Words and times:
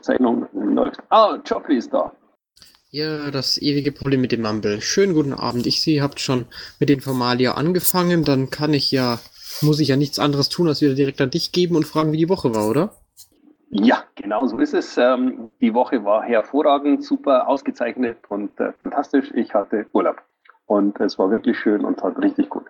Aufzeichnung 0.00 0.46
läuft. 0.52 1.02
Ah, 1.10 1.38
Joffrey 1.44 1.76
ist 1.76 1.92
da. 1.92 2.12
Ja, 2.90 3.30
das 3.30 3.60
ewige 3.60 3.92
Problem 3.92 4.20
mit 4.22 4.32
dem 4.32 4.42
Mumble. 4.42 4.80
Schönen 4.80 5.14
guten 5.14 5.34
Abend. 5.34 5.66
Ich 5.66 5.82
sehe, 5.82 5.96
ihr 5.96 6.02
habt 6.02 6.18
schon 6.18 6.46
mit 6.80 6.88
den 6.88 7.00
Formalia 7.00 7.54
angefangen. 7.54 8.24
Dann 8.24 8.50
kann 8.50 8.72
ich 8.74 8.90
ja, 8.90 9.18
muss 9.60 9.78
ich 9.78 9.88
ja 9.88 9.96
nichts 9.96 10.18
anderes 10.18 10.48
tun, 10.48 10.68
als 10.68 10.80
wieder 10.80 10.94
direkt 10.94 11.20
an 11.20 11.30
dich 11.30 11.52
geben 11.52 11.76
und 11.76 11.86
fragen, 11.86 12.12
wie 12.12 12.16
die 12.16 12.28
Woche 12.30 12.54
war, 12.54 12.68
oder? 12.68 12.94
Ja, 13.68 14.02
genau 14.16 14.46
so 14.46 14.58
ist 14.58 14.74
es. 14.74 14.96
Ähm, 14.96 15.50
die 15.60 15.74
Woche 15.74 16.02
war 16.04 16.22
hervorragend, 16.24 17.04
super 17.04 17.46
ausgezeichnet 17.46 18.18
und 18.28 18.58
äh, 18.58 18.72
fantastisch. 18.82 19.30
Ich 19.34 19.54
hatte 19.54 19.86
Urlaub 19.92 20.20
und 20.66 20.98
es 20.98 21.18
war 21.18 21.30
wirklich 21.30 21.58
schön 21.58 21.84
und 21.84 22.02
hat 22.02 22.18
richtig 22.18 22.48
gut. 22.48 22.64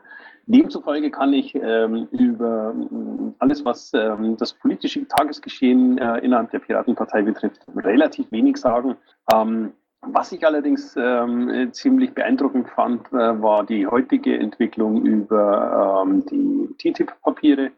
Demzufolge 0.50 1.10
kann 1.10 1.32
ich 1.32 1.54
ähm, 1.54 2.08
über 2.10 2.74
ähm, 2.74 3.34
alles, 3.38 3.64
was 3.64 3.92
ähm, 3.94 4.36
das 4.36 4.52
politische 4.52 5.06
Tagesgeschehen 5.06 5.98
äh, 5.98 6.18
innerhalb 6.18 6.50
der 6.50 6.58
Piratenpartei 6.58 7.22
betrifft, 7.22 7.60
relativ 7.76 8.30
wenig 8.32 8.56
sagen. 8.56 8.96
Ähm, 9.32 9.72
was 10.02 10.32
ich 10.32 10.44
allerdings 10.44 10.96
ähm, 10.96 11.68
ziemlich 11.72 12.14
beeindruckend 12.14 12.68
fand, 12.70 13.06
äh, 13.12 13.40
war 13.40 13.64
die 13.64 13.86
heutige 13.86 14.38
Entwicklung 14.38 15.02
über 15.02 16.04
ähm, 16.04 16.24
die 16.26 16.68
TTIP-Papiere. 16.78 17.70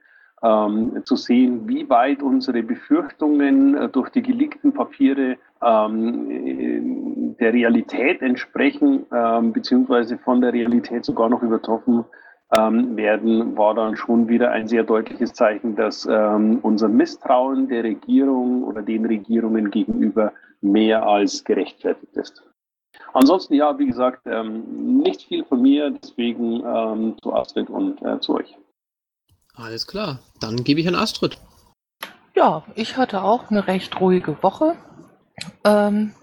Ähm, 0.44 1.02
zu 1.04 1.14
sehen, 1.14 1.68
wie 1.68 1.88
weit 1.88 2.20
unsere 2.20 2.64
Befürchtungen 2.64 3.76
äh, 3.76 3.88
durch 3.88 4.08
die 4.08 4.22
geleakten 4.22 4.72
Papiere 4.72 5.36
ähm, 5.62 7.36
der 7.38 7.52
Realität 7.52 8.22
entsprechen, 8.22 9.06
ähm, 9.12 9.52
beziehungsweise 9.52 10.18
von 10.18 10.40
der 10.40 10.52
Realität 10.52 11.04
sogar 11.04 11.28
noch 11.28 11.42
übertroffen 11.44 12.04
ähm, 12.56 12.96
werden, 12.96 13.56
war 13.56 13.74
dann 13.74 13.96
schon 13.96 14.28
wieder 14.28 14.50
ein 14.50 14.68
sehr 14.68 14.84
deutliches 14.84 15.32
Zeichen, 15.32 15.74
dass 15.76 16.06
ähm, 16.06 16.58
unser 16.62 16.88
Misstrauen 16.88 17.68
der 17.68 17.84
Regierung 17.84 18.64
oder 18.64 18.82
den 18.82 19.06
Regierungen 19.06 19.70
gegenüber 19.70 20.32
mehr 20.60 21.06
als 21.06 21.44
gerechtfertigt 21.44 22.16
ist. 22.16 22.42
Ansonsten, 23.14 23.54
ja, 23.54 23.78
wie 23.78 23.86
gesagt, 23.86 24.22
ähm, 24.26 24.98
nicht 25.02 25.22
viel 25.22 25.44
von 25.44 25.60
mir, 25.60 25.90
deswegen 25.90 26.62
ähm, 26.64 27.16
zu 27.22 27.32
Astrid 27.34 27.68
und 27.68 28.00
äh, 28.02 28.20
zu 28.20 28.36
euch. 28.36 28.56
Alles 29.54 29.86
klar, 29.86 30.20
dann 30.40 30.56
gebe 30.64 30.80
ich 30.80 30.88
an 30.88 30.94
Astrid. 30.94 31.38
Ja, 32.34 32.64
ich 32.74 32.96
hatte 32.96 33.22
auch 33.22 33.50
eine 33.50 33.66
recht 33.66 34.00
ruhige 34.00 34.42
Woche. 34.42 34.76
Ähm, 35.64 36.14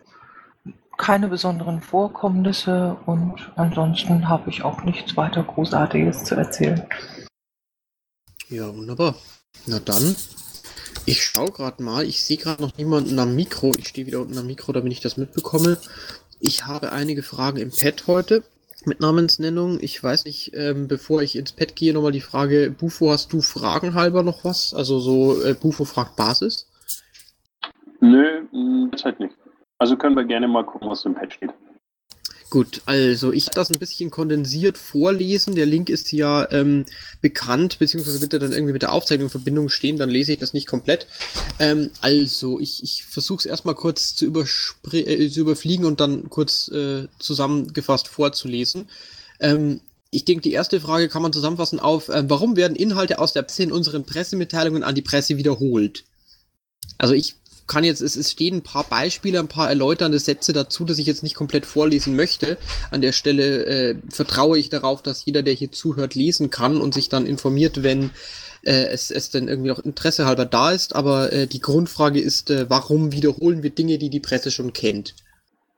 keine 1.00 1.30
besonderen 1.30 1.81
Vorkommnisse 1.81 2.97
und 3.05 3.52
ansonsten 3.55 4.28
habe 4.28 4.50
ich 4.50 4.64
auch 4.64 4.83
nichts 4.83 5.17
weiter 5.17 5.44
Großartiges 5.44 6.25
zu 6.25 6.36
erzählen. 6.36 6.83
Ja, 8.50 8.75
wunderbar. 8.75 9.16
Na 9.66 9.80
dann, 9.80 10.16
ich 11.06 11.23
schaue 11.23 11.52
gerade 11.52 11.81
mal, 11.81 12.03
ich 12.03 12.23
sehe 12.23 12.38
gerade 12.38 12.61
noch 12.61 12.78
niemanden 12.78 13.17
am 13.17 13.33
Mikro. 13.36 13.72
Ich 13.78 13.88
stehe 13.88 14.08
wieder 14.08 14.19
unten 14.19 14.38
am 14.38 14.45
Mikro, 14.45 14.73
damit 14.73 14.91
ich 14.91 15.00
das 15.00 15.17
mitbekomme. 15.17 15.78
Ich 16.39 16.67
habe 16.67 16.91
einige 16.91 17.23
Fragen 17.23 17.58
im 17.58 17.72
Pad 17.72 18.06
heute 18.08 18.44
mit 18.86 19.00
Namensnennung. 19.00 19.80
Ich 19.81 20.03
weiß 20.03 20.25
nicht, 20.25 20.52
ähm, 20.53 20.88
bevor 20.88 21.22
ich 21.22 21.38
ins 21.38 21.53
Pad 21.53 21.75
gehe, 21.75 21.94
nochmal 21.94 22.11
die 22.11 22.22
Frage, 22.22 22.75
Bufo, 22.78 23.09
hast 23.09 23.31
du 23.31 23.41
Fragen 23.41 23.94
halber 23.94 24.23
noch 24.23 24.44
was? 24.44 24.73
Also 24.73 25.00
so, 25.00 25.41
äh, 25.44 25.53
Bufo 25.53 25.86
fragt 25.86 26.17
Basis? 26.17 26.67
Nö, 28.02 28.45
derzeit 28.91 29.19
nicht. 29.19 29.38
Also 29.80 29.95
können 29.95 30.16
wir 30.16 30.25
gerne 30.25 30.47
mal 30.47 30.66
gucken, 30.66 30.89
was 30.89 31.05
im 31.05 31.16
Pad 31.16 31.34
steht. 31.34 31.51
Gut, 32.50 32.81
also 32.88 33.31
ich 33.31 33.45
das 33.45 33.69
ein 33.69 33.78
bisschen 33.78 34.09
kondensiert 34.09 34.78
vorlesen. 34.78 35.56
Der 35.56 35.67
Link 35.67 35.88
ist 35.88 36.12
ja 36.12 36.51
ähm, 36.51 36.85
bekannt, 37.22 37.78
beziehungsweise 37.78 38.22
wird 38.22 38.34
er 38.34 38.40
dann 38.40 38.53
irgendwie 38.53 38.73
mit 38.73 38.81
der 38.81 38.91
Aufzeichnung 38.91 39.28
in 39.28 39.31
Verbindung 39.31 39.69
stehen, 39.69 39.97
dann 39.97 40.09
lese 40.09 40.34
ich 40.34 40.40
das 40.40 40.53
nicht 40.53 40.67
komplett. 40.67 41.06
Ähm, 41.59 41.91
also, 42.01 42.59
ich, 42.59 42.84
ich 42.84 43.06
versuche 43.06 43.40
es 43.40 43.45
erstmal 43.45 43.75
kurz 43.75 44.16
zu, 44.16 44.25
äh, 44.91 45.29
zu 45.29 45.40
überfliegen 45.40 45.85
und 45.85 46.00
dann 46.00 46.29
kurz 46.29 46.69
äh, 46.69 47.07
zusammengefasst 47.19 48.07
vorzulesen. 48.07 48.90
Ähm, 49.40 49.81
ich 50.09 50.25
denke, 50.25 50.41
die 50.41 50.53
erste 50.53 50.81
Frage 50.81 51.07
kann 51.07 51.22
man 51.22 51.34
zusammenfassen 51.34 51.79
auf, 51.79 52.09
äh, 52.09 52.28
warum 52.28 52.56
werden 52.56 52.75
Inhalte 52.75 53.19
aus 53.19 53.34
der 53.34 53.44
Presse 53.44 53.61
in 53.61 53.72
unseren 53.72 54.06
Pressemitteilungen 54.06 54.84
an 54.84 54.96
die 54.96 55.03
Presse 55.03 55.38
wiederholt? 55.38 56.03
Also 56.97 57.13
ich 57.13 57.35
kann 57.69 57.85
jetzt, 57.85 58.02
es, 58.02 58.18
es 58.18 58.31
stehen 58.31 58.57
ein 58.57 58.63
paar 58.63 58.84
Beispiele, 58.84 59.40
ein 59.40 59.47
paar 59.47 59.69
erläuternde 59.69 60.19
Sätze 60.19 60.52
dazu, 60.52 60.84
dass 60.84 61.00
ich 61.00 61.06
jetzt 61.06 61.24
nicht 61.24 61.35
komplett 61.35 61.66
vorlesen 61.66 62.18
möchte. 62.18 62.57
An 62.91 63.00
der 63.00 63.13
Stelle 63.13 63.66
äh, 63.66 63.96
vertraue 64.09 64.59
ich 64.59 64.69
darauf, 64.69 65.02
dass 65.02 65.24
jeder, 65.24 65.44
der 65.44 65.53
hier 65.53 65.72
zuhört, 65.72 66.16
lesen 66.16 66.50
kann 66.50 66.81
und 66.81 66.94
sich 66.94 67.08
dann 67.08 67.25
informiert, 67.25 67.84
wenn 67.84 68.09
äh, 68.63 68.88
es, 68.91 69.12
es 69.12 69.29
denn 69.29 69.47
irgendwie 69.47 69.69
noch 69.69 69.79
Interesse 69.79 70.25
halber 70.25 70.46
da 70.46 70.72
ist. 70.72 70.96
Aber 70.96 71.31
äh, 71.31 71.47
die 71.47 71.62
Grundfrage 71.62 72.19
ist, 72.19 72.50
äh, 72.50 72.66
warum 72.69 73.13
wiederholen 73.13 73.63
wir 73.63 73.69
Dinge, 73.69 73.97
die 73.97 74.09
die 74.09 74.19
Presse 74.19 74.52
schon 74.52 74.74
kennt? 74.74 75.16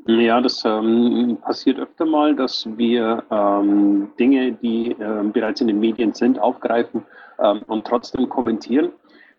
Ja, 0.08 0.42
das 0.42 0.64
ähm, 0.66 1.38
passiert 1.42 1.78
öfter 1.78 2.06
mal, 2.06 2.36
dass 2.36 2.68
wir 2.76 3.24
ähm, 3.30 4.10
Dinge, 4.20 4.54
die 4.54 4.92
äh, 4.92 5.24
bereits 5.32 5.62
in 5.62 5.68
den 5.68 5.80
Medien 5.80 6.14
sind, 6.14 6.40
aufgreifen 6.40 7.04
ähm, 7.40 7.62
und 7.68 7.86
trotzdem 7.86 8.28
kommentieren. 8.28 8.92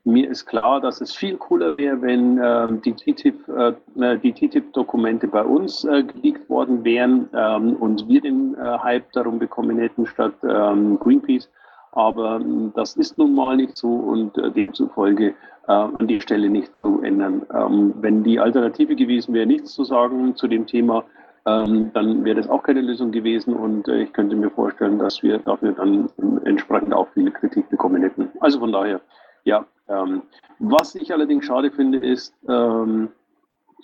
Mir 0.04 0.28
ist 0.28 0.46
klar, 0.46 0.80
dass 0.80 1.00
es 1.00 1.14
viel 1.14 1.36
cooler 1.36 1.78
wäre, 1.78 2.02
wenn 2.02 2.40
ähm, 2.42 2.82
die 2.82 2.92
TTIP-Dokumente 2.92 5.26
äh, 5.26 5.30
bei 5.30 5.44
uns 5.44 5.84
äh, 5.84 6.02
geleakt 6.02 6.50
worden 6.50 6.82
wären 6.82 7.28
ähm, 7.32 7.76
und 7.76 8.08
wir 8.08 8.20
den 8.20 8.56
äh, 8.56 8.78
Hype 8.78 9.12
darum 9.12 9.38
bekommen 9.38 9.78
hätten 9.78 10.04
statt 10.06 10.34
ähm, 10.42 10.98
Greenpeace. 10.98 11.48
Aber 11.92 12.40
ähm, 12.40 12.72
das 12.74 12.96
ist 12.96 13.16
nun 13.16 13.32
mal 13.32 13.56
nicht 13.56 13.76
so 13.76 13.94
und 13.94 14.36
äh, 14.38 14.50
demzufolge 14.50 15.34
äh, 15.68 15.72
an 15.72 16.08
die 16.08 16.20
Stelle 16.20 16.50
nicht 16.50 16.72
zu 16.82 17.00
ändern. 17.02 17.46
Ähm, 17.54 17.94
wenn 18.00 18.24
die 18.24 18.40
Alternative 18.40 18.96
gewesen 18.96 19.34
wäre, 19.34 19.46
nichts 19.46 19.72
zu 19.72 19.84
sagen 19.84 20.34
zu 20.34 20.48
dem 20.48 20.66
Thema, 20.66 21.04
ähm, 21.46 21.92
dann 21.94 22.24
wäre 22.24 22.34
das 22.36 22.48
auch 22.48 22.62
keine 22.64 22.80
Lösung 22.80 23.12
gewesen 23.12 23.54
und 23.54 23.86
äh, 23.88 24.02
ich 24.02 24.12
könnte 24.12 24.34
mir 24.34 24.50
vorstellen, 24.50 24.98
dass 24.98 25.22
wir 25.22 25.38
dafür 25.38 25.70
dann 25.72 26.10
entsprechend 26.44 26.92
auch 26.92 27.06
viele 27.14 27.30
Kritik 27.30 27.68
bekommen 27.68 28.02
hätten. 28.02 28.30
Also 28.40 28.58
von 28.58 28.72
daher, 28.72 29.00
ja, 29.44 29.66
ähm, 29.88 30.22
was 30.58 30.94
ich 30.94 31.12
allerdings 31.12 31.46
schade 31.46 31.70
finde, 31.70 31.98
ist, 31.98 32.34
ähm, 32.48 33.10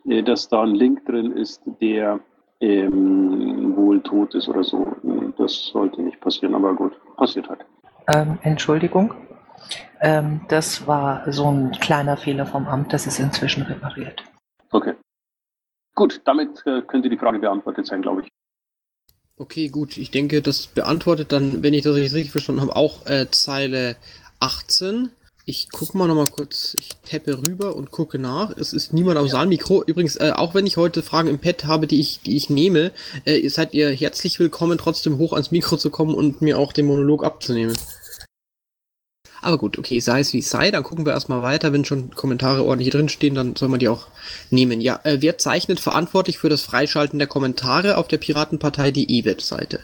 äh, 0.07 0.23
dass 0.23 0.49
da 0.49 0.63
ein 0.63 0.75
Link 0.75 1.05
drin 1.07 1.33
ist, 1.33 1.63
der 1.81 2.21
ähm, 2.61 3.77
wohl 3.77 4.03
tot 4.03 4.35
ist 4.35 4.49
oder 4.49 4.65
so. 4.65 4.97
Das 5.37 5.67
sollte 5.67 6.03
nicht 6.03 6.21
passieren, 6.21 6.55
aber 6.55 6.75
gut, 6.75 6.93
passiert 7.17 7.49
halt. 7.49 7.65
Ähm, 8.09 8.39
Entschuldigung. 8.43 9.15
Ähm, 10.01 10.41
das 10.49 10.87
war 10.87 11.31
so 11.33 11.51
ein 11.51 11.73
kleiner 11.73 12.17
Fehler 12.17 12.47
vom 12.47 12.67
Amt, 12.67 12.93
das 12.93 13.07
ist 13.07 13.19
inzwischen 13.19 13.65
repariert. 13.65 14.23
Okay. 14.71 14.95
Gut, 15.95 16.21
damit 16.25 16.65
äh, 16.65 16.83
könnte 16.83 17.09
die 17.09 17.19
Frage 17.19 17.41
beantwortet 17.41 17.87
sein, 17.87 18.03
glaube 18.03 18.23
ich. 18.23 18.29
Okay, 19.37 19.69
gut. 19.69 19.97
Ich 19.97 20.11
denke, 20.11 20.43
das 20.43 20.67
beantwortet 20.67 21.33
dann, 21.33 21.63
wenn 21.63 21.75
ich 21.75 21.83
das 21.83 21.95
richtig 21.95 22.31
verstanden 22.31 22.61
habe, 22.61 22.77
auch 22.77 23.07
äh, 23.07 23.31
Zeile 23.31 23.97
18. 24.41 25.11
Ich 25.51 25.71
gucke 25.71 25.97
mal 25.97 26.07
noch 26.07 26.15
mal 26.15 26.27
kurz, 26.27 26.77
ich 26.79 26.91
tappe 27.11 27.39
rüber 27.39 27.75
und 27.75 27.91
gucke 27.91 28.19
nach. 28.19 28.55
Es 28.59 28.75
ist 28.75 28.93
niemand 28.93 29.17
am 29.17 29.25
ja. 29.25 29.33
Saalmikro. 29.33 29.83
Übrigens, 29.83 30.17
äh, 30.17 30.33
auch 30.37 30.53
wenn 30.53 30.67
ich 30.67 30.77
heute 30.77 31.03
Fragen 31.03 31.31
im 31.31 31.39
Pad 31.39 31.65
habe, 31.65 31.87
die 31.87 32.01
ich, 32.01 32.21
die 32.21 32.37
ich 32.37 32.51
nehme, 32.51 32.93
äh, 33.25 33.49
seid 33.49 33.73
ihr 33.73 33.89
herzlich 33.89 34.39
willkommen, 34.41 34.77
trotzdem 34.77 35.17
hoch 35.17 35.33
ans 35.33 35.51
Mikro 35.51 35.79
zu 35.79 35.89
kommen 35.89 36.15
und 36.15 36.43
mir 36.43 36.59
auch 36.59 36.75
den 36.75 36.85
Monolog 36.85 37.25
abzunehmen. 37.25 37.75
Aber 39.41 39.57
gut, 39.57 39.79
okay, 39.79 40.01
sei 40.01 40.21
es 40.21 40.35
wie 40.35 40.41
es 40.41 40.51
sei, 40.51 40.71
dann 40.71 40.83
gucken 40.83 41.07
wir 41.07 41.15
erstmal 41.15 41.41
weiter. 41.41 41.73
Wenn 41.73 41.87
schon 41.87 42.11
Kommentare 42.11 42.63
ordentlich 42.63 42.91
drinstehen, 42.91 43.35
dann 43.35 43.57
soll 43.57 43.71
man 43.71 43.81
die 43.81 43.89
auch 43.89 44.09
nehmen. 44.51 44.83
Ja, 44.83 45.01
äh, 45.05 45.23
wer 45.23 45.39
zeichnet 45.39 45.81
verantwortlich 45.81 46.37
für 46.37 46.51
das 46.51 46.61
Freischalten 46.61 47.19
der 47.19 47.27
Kommentare 47.27 47.97
auf 47.97 48.07
der 48.07 48.19
Piratenpartei.de 48.19 49.25
Webseite? 49.25 49.81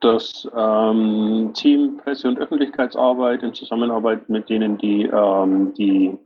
Das 0.00 0.48
ähm, 0.56 1.50
Team 1.54 1.98
Presse- 1.98 2.28
und 2.28 2.38
Öffentlichkeitsarbeit 2.38 3.42
in 3.42 3.54
Zusammenarbeit 3.54 4.28
mit 4.28 4.48
denen, 4.48 4.78
die 4.78 5.04
ähm, 5.04 5.72
die 5.74 6.18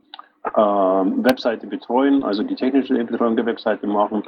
ähm, 0.55 1.23
Webseite 1.23 1.67
betreuen, 1.67 2.23
also 2.23 2.43
die 2.43 2.55
technische 2.55 2.93
Betreuung 3.03 3.35
der 3.35 3.45
Webseite 3.45 3.87
machen. 3.87 4.23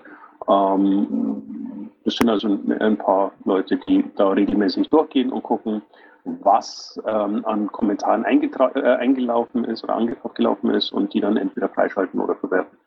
Ähm, 0.47 1.91
das 2.03 2.15
sind 2.15 2.29
also 2.29 2.57
ein 2.79 2.97
paar 2.97 3.31
Leute, 3.45 3.77
die 3.87 4.03
da 4.15 4.29
regelmäßig 4.29 4.89
durchgehen 4.89 5.31
und 5.31 5.43
gucken, 5.43 5.81
was 6.23 6.99
ähm, 7.05 7.45
an 7.45 7.67
Kommentaren 7.67 8.23
äh, 8.25 8.95
eingelaufen 8.99 9.65
ist 9.65 9.83
oder 9.83 9.95
abgelaufen 9.95 10.71
ist 10.71 10.91
und 10.91 11.13
die 11.13 11.21
dann 11.21 11.37
entweder 11.37 11.69
freischalten 11.69 12.19
oder 12.19 12.35
verwerten. 12.35 12.77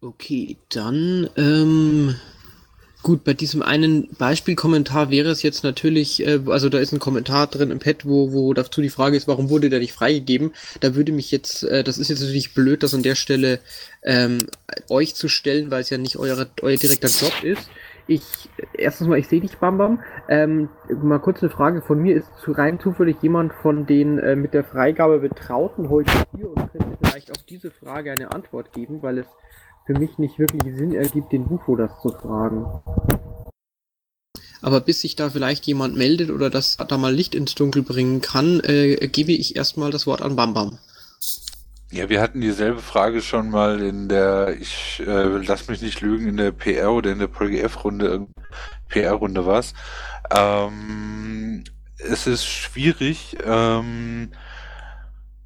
Okay, 0.00 0.56
dann 0.70 1.28
ähm, 1.36 2.16
Gut, 3.02 3.24
bei 3.24 3.34
diesem 3.34 3.62
einen 3.62 4.08
Beispielkommentar 4.16 5.10
wäre 5.10 5.30
es 5.30 5.42
jetzt 5.42 5.64
natürlich, 5.64 6.24
äh, 6.24 6.40
also 6.46 6.68
da 6.68 6.78
ist 6.78 6.92
ein 6.92 7.00
Kommentar 7.00 7.48
drin 7.48 7.72
im 7.72 7.80
Pad, 7.80 8.06
wo, 8.06 8.32
wo 8.32 8.54
dazu 8.54 8.80
die 8.80 8.90
Frage 8.90 9.16
ist, 9.16 9.26
warum 9.26 9.50
wurde 9.50 9.70
der 9.70 9.80
nicht 9.80 9.92
freigegeben? 9.92 10.52
Da 10.80 10.94
würde 10.94 11.10
mich 11.10 11.32
jetzt, 11.32 11.64
äh, 11.64 11.82
das 11.82 11.98
ist 11.98 12.10
jetzt 12.10 12.20
natürlich 12.20 12.54
blöd, 12.54 12.84
das 12.84 12.94
an 12.94 13.02
der 13.02 13.16
Stelle 13.16 13.58
ähm, 14.04 14.46
euch 14.88 15.16
zu 15.16 15.28
stellen, 15.28 15.70
weil 15.72 15.80
es 15.80 15.90
ja 15.90 15.98
nicht 15.98 16.16
eure, 16.16 16.48
euer 16.62 16.76
direkter 16.76 17.08
Job 17.08 17.42
ist. 17.42 17.70
ich, 18.06 18.22
erstens 18.72 19.08
mal, 19.08 19.18
ich 19.18 19.26
sehe 19.26 19.40
dich, 19.40 19.56
Bam 19.58 19.78
Bam. 19.78 20.00
Ähm, 20.28 20.68
mal 21.02 21.18
kurz 21.18 21.42
eine 21.42 21.50
Frage 21.50 21.82
von 21.82 22.00
mir. 22.00 22.14
Ist 22.14 22.28
zu 22.44 22.52
rein 22.52 22.78
zufällig 22.78 23.16
jemand 23.20 23.52
von 23.52 23.86
den 23.86 24.18
äh, 24.18 24.36
mit 24.36 24.54
der 24.54 24.62
Freigabe 24.62 25.18
Betrauten 25.18 25.88
heute 25.88 26.12
hier 26.36 26.48
und 26.48 26.70
könnte 26.70 26.98
vielleicht 27.02 27.32
auf 27.32 27.42
diese 27.48 27.72
Frage 27.72 28.12
eine 28.12 28.32
Antwort 28.32 28.72
geben, 28.72 29.02
weil 29.02 29.18
es 29.18 29.26
für 29.86 29.98
mich 29.98 30.18
nicht 30.18 30.38
wirklich 30.38 30.62
Sinn 30.76 30.94
ergibt, 30.94 31.32
den 31.32 31.44
Bufo 31.44 31.76
das 31.76 31.90
zu 32.00 32.10
fragen. 32.10 32.66
Aber 34.60 34.80
bis 34.80 35.00
sich 35.00 35.16
da 35.16 35.28
vielleicht 35.28 35.66
jemand 35.66 35.96
meldet 35.96 36.30
oder 36.30 36.48
das 36.48 36.76
da 36.76 36.96
mal 36.96 37.12
Licht 37.12 37.34
ins 37.34 37.54
Dunkel 37.54 37.82
bringen 37.82 38.20
kann, 38.20 38.60
äh, 38.60 39.08
gebe 39.08 39.32
ich 39.32 39.56
erstmal 39.56 39.90
das 39.90 40.06
Wort 40.06 40.22
an 40.22 40.36
Bam 40.36 40.54
Bam. 40.54 40.78
Ja, 41.90 42.08
wir 42.08 42.22
hatten 42.22 42.40
dieselbe 42.40 42.80
Frage 42.80 43.20
schon 43.20 43.50
mal 43.50 43.82
in 43.82 44.08
der, 44.08 44.56
ich 44.58 45.02
äh, 45.06 45.24
lass 45.24 45.68
mich 45.68 45.82
nicht 45.82 46.00
lügen, 46.00 46.26
in 46.26 46.36
der 46.38 46.52
PR 46.52 46.92
oder 46.92 47.12
in 47.12 47.18
der 47.18 47.26
PolGF-Runde, 47.26 48.28
PR-Runde 48.88 49.44
war's. 49.44 49.74
Ähm, 50.30 51.64
es 51.98 52.26
ist 52.26 52.46
schwierig, 52.46 53.36
ähm, 53.44 54.30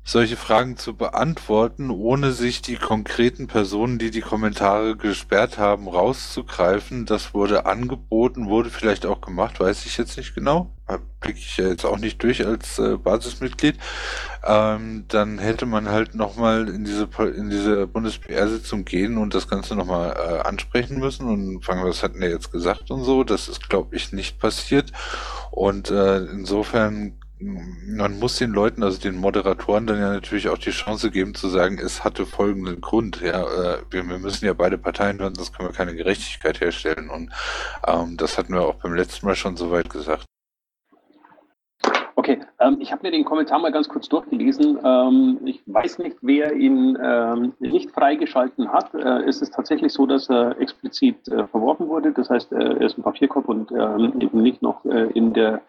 solche 0.06 0.36
Fragen 0.36 0.76
zu 0.76 0.94
beantworten, 0.94 1.90
ohne 1.90 2.30
sich 2.30 2.62
die 2.62 2.76
konkreten 2.76 3.48
Personen, 3.48 3.98
die 3.98 4.12
die 4.12 4.20
Kommentare 4.20 4.96
gesperrt 4.96 5.58
haben, 5.58 5.88
rauszugreifen. 5.88 7.06
Das 7.06 7.34
wurde 7.34 7.66
angeboten, 7.66 8.46
wurde 8.46 8.70
vielleicht 8.70 9.04
auch 9.04 9.20
gemacht, 9.20 9.58
weiß 9.58 9.84
ich 9.84 9.98
jetzt 9.98 10.16
nicht 10.16 10.32
genau. 10.36 10.70
Blicke 11.18 11.40
ich 11.40 11.56
ja 11.56 11.66
jetzt 11.66 11.84
auch 11.84 11.98
nicht 11.98 12.22
durch 12.22 12.46
als 12.46 12.78
äh, 12.78 12.96
Basismitglied. 12.96 13.76
Ähm, 14.46 15.06
dann 15.08 15.38
hätte 15.38 15.66
man 15.66 15.88
halt 15.88 16.14
nochmal 16.14 16.68
in 16.68 16.84
diese 16.84 17.08
in 17.34 17.50
diese 17.50 17.88
Bundes-PR-Sitzung 17.88 18.84
gehen 18.84 19.18
und 19.18 19.34
das 19.34 19.48
Ganze 19.48 19.74
nochmal 19.74 20.12
äh, 20.12 20.46
ansprechen 20.46 21.00
müssen 21.00 21.26
und 21.26 21.64
fragen, 21.64 21.82
was 21.82 22.04
hatten 22.04 22.20
wir 22.20 22.30
jetzt 22.30 22.52
gesagt 22.52 22.92
und 22.92 23.02
so. 23.02 23.24
Das 23.24 23.48
ist, 23.48 23.68
glaube 23.68 23.96
ich, 23.96 24.12
nicht 24.12 24.38
passiert. 24.38 24.92
Und 25.50 25.90
äh, 25.90 26.18
insofern 26.18 27.14
man 27.38 28.18
muss 28.18 28.38
den 28.38 28.52
Leuten, 28.52 28.82
also 28.82 28.98
den 28.98 29.16
Moderatoren, 29.16 29.86
dann 29.86 29.98
ja 29.98 30.12
natürlich 30.12 30.48
auch 30.48 30.58
die 30.58 30.70
Chance 30.70 31.10
geben 31.10 31.34
zu 31.34 31.48
sagen, 31.48 31.78
es 31.78 32.02
hatte 32.02 32.24
folgenden 32.24 32.80
Grund. 32.80 33.20
Ja, 33.20 33.42
äh, 33.42 33.78
wir, 33.90 34.08
wir 34.08 34.18
müssen 34.18 34.46
ja 34.46 34.54
beide 34.54 34.78
Parteien 34.78 35.18
hören, 35.18 35.34
sonst 35.34 35.54
können 35.54 35.68
wir 35.68 35.74
keine 35.74 35.94
Gerechtigkeit 35.94 36.60
herstellen. 36.60 37.10
Und 37.10 37.30
ähm, 37.86 38.16
das 38.16 38.38
hatten 38.38 38.54
wir 38.54 38.62
auch 38.62 38.76
beim 38.76 38.94
letzten 38.94 39.26
Mal 39.26 39.36
schon 39.36 39.56
so 39.56 39.70
weit 39.70 39.90
gesagt. 39.90 40.24
Okay, 42.18 42.40
ähm, 42.60 42.78
ich 42.80 42.90
habe 42.90 43.02
mir 43.02 43.10
den 43.10 43.26
Kommentar 43.26 43.58
mal 43.58 43.70
ganz 43.70 43.90
kurz 43.90 44.08
durchgelesen. 44.08 44.78
Ähm, 44.82 45.38
ich 45.44 45.60
weiß 45.66 45.98
nicht, 45.98 46.16
wer 46.22 46.54
ihn 46.54 46.96
ähm, 47.00 47.52
nicht 47.58 47.90
freigeschalten 47.90 48.72
hat. 48.72 48.94
Äh, 48.94 49.28
es 49.28 49.42
ist 49.42 49.52
tatsächlich 49.52 49.92
so, 49.92 50.06
dass 50.06 50.30
er 50.30 50.58
explizit 50.58 51.28
äh, 51.28 51.46
verworfen 51.46 51.88
wurde. 51.88 52.12
Das 52.12 52.30
heißt, 52.30 52.52
äh, 52.52 52.56
er 52.56 52.80
ist 52.80 52.96
ein 52.96 53.02
Papierkorb 53.02 53.46
und 53.46 53.70
ähm, 53.72 54.14
eben 54.20 54.42
nicht 54.42 54.62
noch 54.62 54.82
äh, 54.86 55.10
in 55.12 55.34
der 55.34 55.60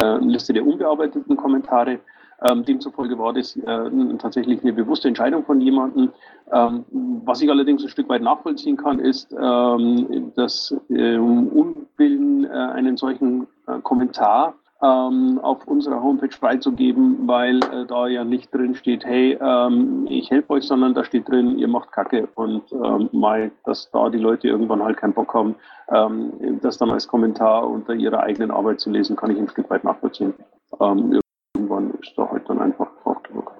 äh, 0.00 0.18
Liste 0.18 0.52
der 0.52 0.66
unbearbeiteten 0.66 1.36
Kommentare. 1.36 2.00
Ähm, 2.44 2.64
demzufolge 2.64 3.16
war 3.18 3.32
das 3.32 3.56
äh, 3.56 4.16
tatsächlich 4.18 4.62
eine 4.62 4.72
bewusste 4.72 5.06
Entscheidung 5.08 5.44
von 5.44 5.60
jemandem. 5.60 6.10
Ähm, 6.52 6.84
was 7.24 7.40
ich 7.40 7.48
allerdings 7.48 7.84
ein 7.84 7.88
Stück 7.88 8.08
weit 8.08 8.22
nachvollziehen 8.22 8.76
kann, 8.76 8.98
ist, 8.98 9.32
ähm, 9.32 10.32
dass 10.34 10.74
ähm, 10.90 11.48
Unwillen, 11.48 12.44
äh, 12.44 12.48
einen 12.48 12.96
solchen 12.96 13.46
äh, 13.68 13.78
Kommentar 13.82 14.54
ähm, 14.82 15.38
auf 15.42 15.66
unserer 15.66 16.02
Homepage 16.02 16.36
freizugeben, 16.36 17.28
weil 17.28 17.58
äh, 17.58 17.86
da 17.86 18.08
ja 18.08 18.24
nicht 18.24 18.52
drin 18.52 18.74
steht, 18.74 19.04
hey, 19.04 19.38
ähm, 19.40 20.06
ich 20.08 20.30
helfe 20.30 20.50
euch, 20.50 20.64
sondern 20.64 20.94
da 20.94 21.04
steht 21.04 21.28
drin, 21.28 21.58
ihr 21.58 21.68
macht 21.68 21.92
Kacke 21.92 22.28
und 22.34 22.64
ähm, 22.72 23.08
mal, 23.12 23.52
dass 23.64 23.90
da 23.92 24.10
die 24.10 24.18
Leute 24.18 24.48
irgendwann 24.48 24.82
halt 24.82 24.96
keinen 24.96 25.12
Bock 25.12 25.32
haben, 25.34 25.54
ähm, 25.88 26.32
das 26.62 26.78
dann 26.78 26.90
als 26.90 27.06
Kommentar 27.06 27.68
unter 27.68 27.94
ihrer 27.94 28.20
eigenen 28.20 28.50
Arbeit 28.50 28.80
zu 28.80 28.90
lesen, 28.90 29.14
kann 29.14 29.30
ich 29.30 29.38
ein 29.38 29.48
Stück 29.48 29.70
weit 29.70 29.84
nachvollziehen. 29.84 30.34
Ähm, 30.80 31.20
irgendwann 31.54 31.92
ist 32.02 32.12
da 32.16 32.28
halt 32.28 32.48
dann 32.48 32.60
einfach 32.60 32.88
auch 33.04 33.22
genug. 33.22 33.52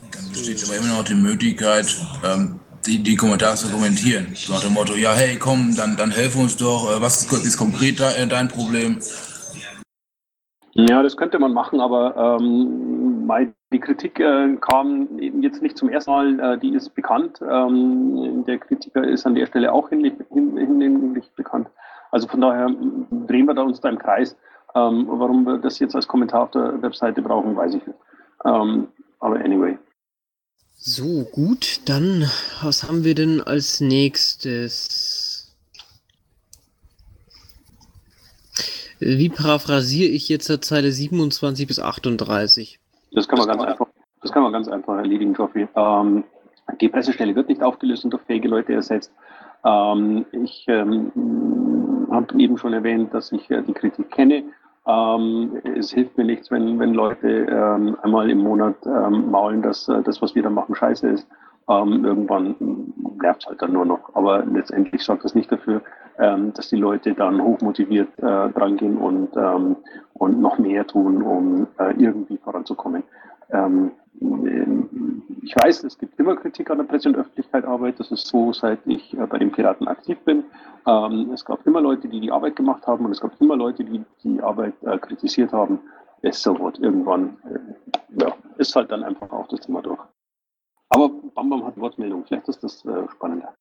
Dann 0.00 0.28
besteht 0.28 0.64
aber 0.64 0.76
immer 0.76 0.96
noch 0.98 1.04
die 1.04 1.14
Möglichkeit, 1.14 1.86
ähm, 2.24 2.58
die, 2.84 2.98
die 3.00 3.14
Kommentare 3.14 3.54
zu 3.54 3.68
kommentieren. 3.68 4.34
So 4.34 4.52
nach 4.52 4.60
dem 4.60 4.72
Motto, 4.72 4.94
ja, 4.94 5.12
hey, 5.12 5.36
komm, 5.38 5.76
dann, 5.76 5.96
dann 5.96 6.10
helf 6.10 6.34
uns 6.34 6.56
doch, 6.56 6.90
äh, 6.90 7.00
was 7.00 7.22
ist, 7.22 7.44
ist 7.44 7.56
konkret 7.56 8.00
dein 8.00 8.48
Problem? 8.48 8.98
Ja, 10.74 11.02
das 11.02 11.16
könnte 11.16 11.38
man 11.38 11.52
machen, 11.52 11.80
aber 11.80 12.38
ähm, 12.40 13.30
die 13.72 13.80
Kritik 13.80 14.18
äh, 14.20 14.56
kam 14.60 15.18
jetzt 15.18 15.62
nicht 15.62 15.76
zum 15.76 15.88
ersten 15.88 16.10
Mal, 16.10 16.40
äh, 16.40 16.58
die 16.58 16.74
ist 16.74 16.94
bekannt. 16.94 17.40
Ähm, 17.42 18.44
der 18.46 18.58
Kritiker 18.58 19.04
ist 19.04 19.26
an 19.26 19.34
der 19.34 19.46
Stelle 19.46 19.72
auch 19.72 19.88
hinlänglich 19.90 20.26
hin, 20.30 20.56
hin, 20.56 21.22
bekannt. 21.36 21.68
Also 22.10 22.28
von 22.28 22.40
daher 22.40 22.70
drehen 23.26 23.46
wir 23.46 23.54
da 23.54 23.62
uns 23.62 23.80
da 23.80 23.88
im 23.88 23.98
Kreis. 23.98 24.36
Ähm, 24.74 25.06
warum 25.08 25.44
wir 25.44 25.58
das 25.58 25.78
jetzt 25.78 25.94
als 25.94 26.08
Kommentar 26.08 26.44
auf 26.44 26.50
der 26.52 26.80
Webseite 26.80 27.20
brauchen, 27.20 27.54
weiß 27.56 27.74
ich 27.74 27.86
nicht. 27.86 27.98
Ähm, 28.44 28.88
aber 29.20 29.36
anyway. 29.36 29.78
So, 30.74 31.24
gut, 31.30 31.80
dann 31.88 32.24
was 32.62 32.82
haben 32.84 33.04
wir 33.04 33.14
denn 33.14 33.40
als 33.40 33.80
nächstes? 33.80 35.31
Wie 39.04 39.30
paraphrasiere 39.30 40.10
ich 40.10 40.28
jetzt 40.28 40.48
der 40.48 40.60
Zeile 40.60 40.92
27 40.92 41.66
bis 41.66 41.80
38? 41.80 42.78
Das 43.10 43.26
kann 43.26 43.38
man 43.38 43.48
ganz 43.48 43.62
einfach, 43.64 43.88
das 44.20 44.30
kann 44.30 44.44
man 44.44 44.52
ganz 44.52 44.68
einfach 44.68 44.96
erledigen, 44.96 45.34
Geoffrey. 45.34 45.66
Ähm, 45.74 46.22
die 46.80 46.88
Pressestelle 46.88 47.34
wird 47.34 47.48
nicht 47.48 47.62
aufgelöst 47.62 48.04
und 48.04 48.12
durch 48.12 48.22
fähige 48.22 48.46
Leute 48.46 48.74
ersetzt. 48.74 49.12
Ähm, 49.64 50.24
ich 50.30 50.64
ähm, 50.68 52.06
habe 52.12 52.38
eben 52.38 52.56
schon 52.56 52.74
erwähnt, 52.74 53.12
dass 53.12 53.32
ich 53.32 53.50
äh, 53.50 53.62
die 53.62 53.72
Kritik 53.72 54.08
kenne. 54.12 54.44
Ähm, 54.86 55.60
es 55.76 55.92
hilft 55.92 56.16
mir 56.16 56.24
nichts, 56.24 56.52
wenn, 56.52 56.78
wenn 56.78 56.94
Leute 56.94 57.28
ähm, 57.28 57.96
einmal 58.02 58.30
im 58.30 58.38
Monat 58.38 58.76
ähm, 58.86 59.32
maulen, 59.32 59.62
dass 59.62 59.88
äh, 59.88 60.02
das, 60.02 60.22
was 60.22 60.36
wir 60.36 60.44
da 60.44 60.50
machen, 60.50 60.76
scheiße 60.76 61.08
ist. 61.08 61.26
Ähm, 61.68 62.04
irgendwann 62.04 62.56
nervt 63.20 63.42
es 63.42 63.46
halt 63.46 63.62
dann 63.62 63.72
nur 63.72 63.84
noch. 63.84 64.14
Aber 64.14 64.44
letztendlich 64.44 65.02
sorgt 65.02 65.24
das 65.24 65.34
nicht 65.34 65.50
dafür, 65.50 65.82
ähm, 66.18 66.52
dass 66.54 66.68
die 66.68 66.76
Leute 66.76 67.14
dann 67.14 67.42
hochmotiviert 67.42 68.08
äh, 68.18 68.48
drangehen 68.50 68.98
und, 68.98 69.36
ähm, 69.36 69.76
und 70.14 70.40
noch 70.40 70.58
mehr 70.58 70.86
tun, 70.86 71.22
um 71.22 71.66
äh, 71.78 71.94
irgendwie 71.96 72.38
voranzukommen. 72.38 73.02
Ähm, 73.50 73.92
ich 75.42 75.56
weiß, 75.56 75.84
es 75.84 75.98
gibt 75.98 76.18
immer 76.18 76.36
Kritik 76.36 76.70
an 76.70 76.78
der 76.78 76.84
Presse- 76.84 77.08
und 77.08 77.16
Öffentlichkeitsarbeit. 77.16 77.98
Das 77.98 78.10
ist 78.10 78.26
so, 78.26 78.52
seit 78.52 78.80
ich 78.86 79.16
äh, 79.16 79.26
bei 79.26 79.38
den 79.38 79.50
Piraten 79.50 79.88
aktiv 79.88 80.18
bin. 80.24 80.44
Ähm, 80.86 81.30
es 81.32 81.44
gab 81.44 81.66
immer 81.66 81.80
Leute, 81.80 82.08
die 82.08 82.20
die 82.20 82.32
Arbeit 82.32 82.56
gemacht 82.56 82.86
haben 82.86 83.04
und 83.04 83.12
es 83.12 83.20
gab 83.20 83.32
immer 83.40 83.56
Leute, 83.56 83.84
die 83.84 84.04
die 84.22 84.40
Arbeit 84.42 84.74
äh, 84.82 84.98
kritisiert 84.98 85.52
haben. 85.52 85.80
Es 86.22 86.42
so 86.42 86.58
wird 86.58 86.78
irgendwann, 86.78 87.36
äh, 87.44 88.20
ja, 88.20 88.32
ist 88.58 88.76
halt 88.76 88.90
dann 88.90 89.02
einfach 89.02 89.30
auch 89.32 89.48
das 89.48 89.60
Thema 89.60 89.82
durch. 89.82 90.00
Aber 90.92 91.08
Bambam 91.34 91.64
hat 91.64 91.78
Wortmeldung. 91.78 92.24
Vielleicht 92.26 92.48
ist 92.48 92.62
das 92.62 92.84
äh, 92.84 93.08
spannender. 93.10 93.54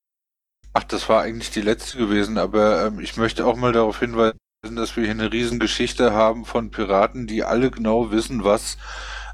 Ach, 0.74 0.84
das 0.84 1.08
war 1.08 1.22
eigentlich 1.22 1.52
die 1.52 1.62
letzte 1.62 1.98
gewesen, 1.98 2.38
aber 2.38 2.88
ähm, 2.88 3.00
ich 3.00 3.16
möchte 3.16 3.46
auch 3.46 3.56
mal 3.56 3.72
darauf 3.72 4.00
hinweisen, 4.00 4.36
dass 4.64 4.96
wir 4.98 5.04
hier 5.04 5.14
eine 5.14 5.32
Riesengeschichte 5.32 6.14
haben 6.14 6.44
von 6.44 6.72
Piraten, 6.72 7.28
die 7.28 7.44
alle 7.44 7.72
genau 7.72 8.12
wissen, 8.12 8.44
was 8.44 8.78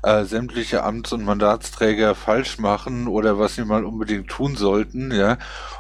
äh, 0.04 0.24
sämtliche 0.24 0.84
Amts- 0.84 1.13
und 1.13 1.24
Mandatsträger 1.24 2.16
falsch 2.16 2.60
machen 2.60 3.08
oder 3.08 3.39
was 3.39 3.56
sie 3.56 3.66
mal 3.66 3.86
unbedingt 3.86 4.27
tun 4.27 4.56
sollten, 4.56 5.12
ja. 5.12 5.38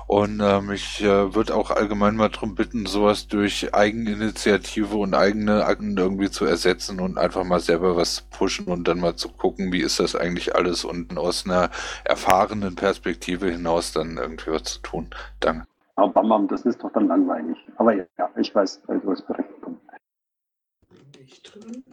Und 0.07 0.39
ähm, 0.41 0.71
ich 0.71 1.03
äh, 1.03 1.35
würde 1.35 1.53
auch 1.55 1.69
allgemein 1.69 2.15
mal 2.15 2.29
darum 2.29 2.55
bitten, 2.55 2.85
sowas 2.85 3.27
durch 3.27 3.73
Eigeninitiative 3.73 4.95
und 4.95 5.13
eigene 5.13 5.65
Akten 5.65 5.97
irgendwie 5.97 6.31
zu 6.31 6.45
ersetzen 6.45 7.01
und 7.01 7.17
einfach 7.17 7.43
mal 7.43 7.59
selber 7.59 7.97
was 7.97 8.21
pushen 8.21 8.67
und 8.67 8.87
dann 8.87 8.99
mal 8.99 9.15
zu 9.15 9.29
gucken, 9.29 9.71
wie 9.71 9.81
ist 9.81 9.99
das 9.99 10.15
eigentlich 10.15 10.55
alles 10.55 10.85
und 10.85 11.17
aus 11.17 11.45
einer 11.45 11.69
erfahrenen 12.05 12.75
Perspektive 12.75 13.51
hinaus 13.51 13.91
dann 13.91 14.17
irgendwie 14.17 14.51
was 14.51 14.63
zu 14.63 14.79
tun. 14.81 15.09
Danke. 15.41 15.67
Aber 15.97 16.21
Bam, 16.21 16.47
das 16.47 16.61
ist 16.61 16.81
doch 16.83 16.91
dann 16.93 17.07
langweilig. 17.07 17.57
Aber 17.77 17.93
ja, 17.93 18.05
ich 18.37 18.53
weiß, 18.53 18.83
du 18.87 19.11
hast 19.11 19.25
berechtigt. 19.27 19.57
Nicht 21.19 21.53
drin. 21.53 21.83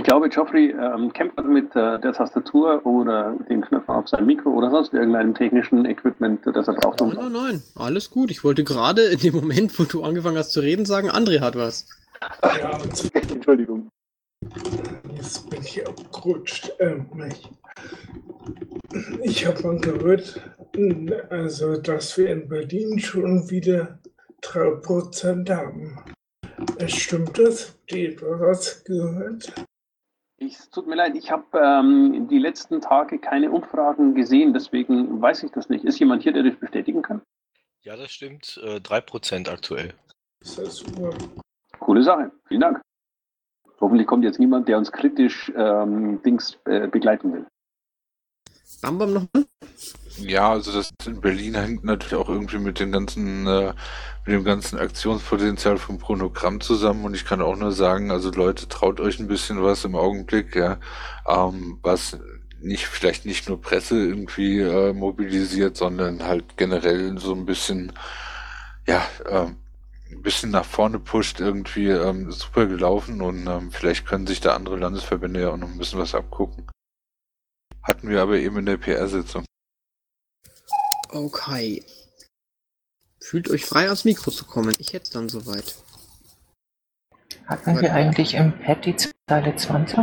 Ich 0.00 0.06
glaube, 0.06 0.30
Geoffrey 0.30 0.70
ähm, 0.70 1.12
kämpft 1.12 1.44
mit 1.44 1.76
äh, 1.76 2.00
der 2.00 2.14
Tastatur 2.14 2.86
oder 2.86 3.36
den 3.50 3.60
Knöpfen 3.60 3.94
auf 3.94 4.08
seinem 4.08 4.28
Mikro 4.28 4.48
oder 4.48 4.70
sonst 4.70 4.94
irgendeinem 4.94 5.34
technischen 5.34 5.84
Equipment, 5.84 6.40
das 6.46 6.68
er 6.68 6.72
braucht. 6.72 7.02
Nein, 7.02 7.16
nein, 7.16 7.32
nein, 7.32 7.62
alles 7.74 8.10
gut. 8.10 8.30
Ich 8.30 8.42
wollte 8.42 8.64
gerade 8.64 9.02
in 9.02 9.18
dem 9.18 9.34
Moment, 9.34 9.78
wo 9.78 9.82
du 9.84 10.02
angefangen 10.02 10.38
hast 10.38 10.52
zu 10.52 10.60
reden, 10.60 10.86
sagen, 10.86 11.10
André 11.10 11.40
hat 11.40 11.54
was. 11.54 11.86
Ja, 12.42 12.78
Entschuldigung. 13.12 13.90
Jetzt 15.14 15.50
bin 15.50 15.60
ich 15.60 15.86
abgerutscht. 15.86 16.72
Ähm, 16.78 17.06
ich 19.22 19.46
habe 19.46 19.62
mal 19.62 19.80
gehört, 19.80 20.40
also, 21.28 21.76
dass 21.76 22.16
wir 22.16 22.30
in 22.30 22.48
Berlin 22.48 22.98
schon 22.98 23.50
wieder 23.50 23.98
3% 24.44 25.50
haben. 25.50 25.98
Stimmt 26.86 27.38
das? 27.38 27.74
Habt 27.90 27.92
ihr 27.92 28.16
was 28.22 28.82
gehört? 28.84 29.52
Es 30.42 30.70
tut 30.70 30.86
mir 30.86 30.94
leid, 30.94 31.16
ich 31.16 31.30
habe 31.30 31.44
ähm, 31.58 32.26
die 32.28 32.38
letzten 32.38 32.80
Tage 32.80 33.18
keine 33.18 33.50
Umfragen 33.50 34.14
gesehen, 34.14 34.54
deswegen 34.54 35.20
weiß 35.20 35.42
ich 35.42 35.50
das 35.52 35.68
nicht. 35.68 35.84
Ist 35.84 35.98
jemand 35.98 36.22
hier, 36.22 36.32
der 36.32 36.42
das 36.42 36.56
bestätigen 36.56 37.02
kann? 37.02 37.20
Ja, 37.82 37.94
das 37.94 38.10
stimmt. 38.10 38.58
Äh, 38.64 38.76
3% 38.76 39.50
aktuell. 39.50 39.92
Das 40.40 40.56
ist 40.58 40.76
super. 40.76 41.10
Coole 41.78 42.02
Sache. 42.02 42.32
Vielen 42.48 42.62
Dank. 42.62 42.80
Hoffentlich 43.80 44.06
kommt 44.06 44.24
jetzt 44.24 44.38
niemand, 44.38 44.66
der 44.68 44.78
uns 44.78 44.90
kritisch 44.90 45.52
ähm, 45.56 46.22
Dings 46.22 46.58
äh, 46.64 46.88
begleiten 46.88 47.32
will. 47.34 47.46
Bam 48.82 48.98
nochmal? 48.98 49.46
Ja, 50.18 50.50
also 50.50 50.72
das 50.72 50.90
in 51.06 51.20
Berlin 51.20 51.54
hängt 51.54 51.84
natürlich 51.84 52.14
auch 52.14 52.28
irgendwie 52.28 52.58
mit 52.58 52.80
den 52.80 52.92
ganzen, 52.92 53.46
äh, 53.46 53.72
mit 54.26 54.34
dem 54.34 54.44
ganzen 54.44 54.78
Aktionspotenzial 54.78 55.78
vom 55.78 55.98
Pronogramm 55.98 56.60
zusammen 56.60 57.04
und 57.04 57.14
ich 57.14 57.24
kann 57.24 57.42
auch 57.42 57.56
nur 57.56 57.72
sagen, 57.72 58.10
also 58.10 58.30
Leute, 58.30 58.68
traut 58.68 59.00
euch 59.00 59.18
ein 59.18 59.28
bisschen 59.28 59.62
was 59.62 59.84
im 59.84 59.96
Augenblick, 59.96 60.56
ja, 60.56 60.78
ähm, 61.26 61.78
was 61.82 62.18
nicht, 62.60 62.86
vielleicht 62.86 63.26
nicht 63.26 63.48
nur 63.48 63.60
Presse 63.60 63.96
irgendwie 63.96 64.60
äh, 64.60 64.92
mobilisiert, 64.92 65.76
sondern 65.76 66.22
halt 66.24 66.56
generell 66.56 67.18
so 67.18 67.34
ein 67.34 67.46
bisschen, 67.46 67.92
ja, 68.86 69.06
ähm, 69.28 69.56
ein 70.10 70.22
bisschen 70.22 70.50
nach 70.50 70.64
vorne 70.64 70.98
pusht, 70.98 71.40
irgendwie 71.40 71.88
ähm, 71.88 72.30
super 72.32 72.66
gelaufen 72.66 73.22
und 73.22 73.46
ähm, 73.46 73.70
vielleicht 73.70 74.06
können 74.06 74.26
sich 74.26 74.40
da 74.40 74.54
andere 74.54 74.76
Landesverbände 74.76 75.40
ja 75.42 75.50
auch 75.50 75.56
noch 75.56 75.68
ein 75.68 75.78
bisschen 75.78 75.98
was 75.98 76.14
abgucken. 76.14 76.66
Hatten 77.82 78.08
wir 78.08 78.20
aber 78.20 78.36
eben 78.36 78.58
in 78.58 78.66
der 78.66 78.76
PR-Sitzung. 78.76 79.44
Okay. 81.08 81.82
Fühlt 83.20 83.50
euch 83.50 83.64
frei, 83.64 83.84
ans 83.84 84.04
Mikro 84.04 84.30
zu 84.30 84.44
kommen. 84.44 84.74
Ich 84.78 84.92
hätte 84.92 85.04
es 85.04 85.10
dann 85.10 85.28
soweit. 85.28 85.76
Hatten 87.46 87.80
wir 87.80 87.92
eigentlich 87.92 88.34
im 88.34 88.52
Pad 88.60 88.86
die 88.86 88.96
Zeile 88.96 89.56
20? 89.56 89.98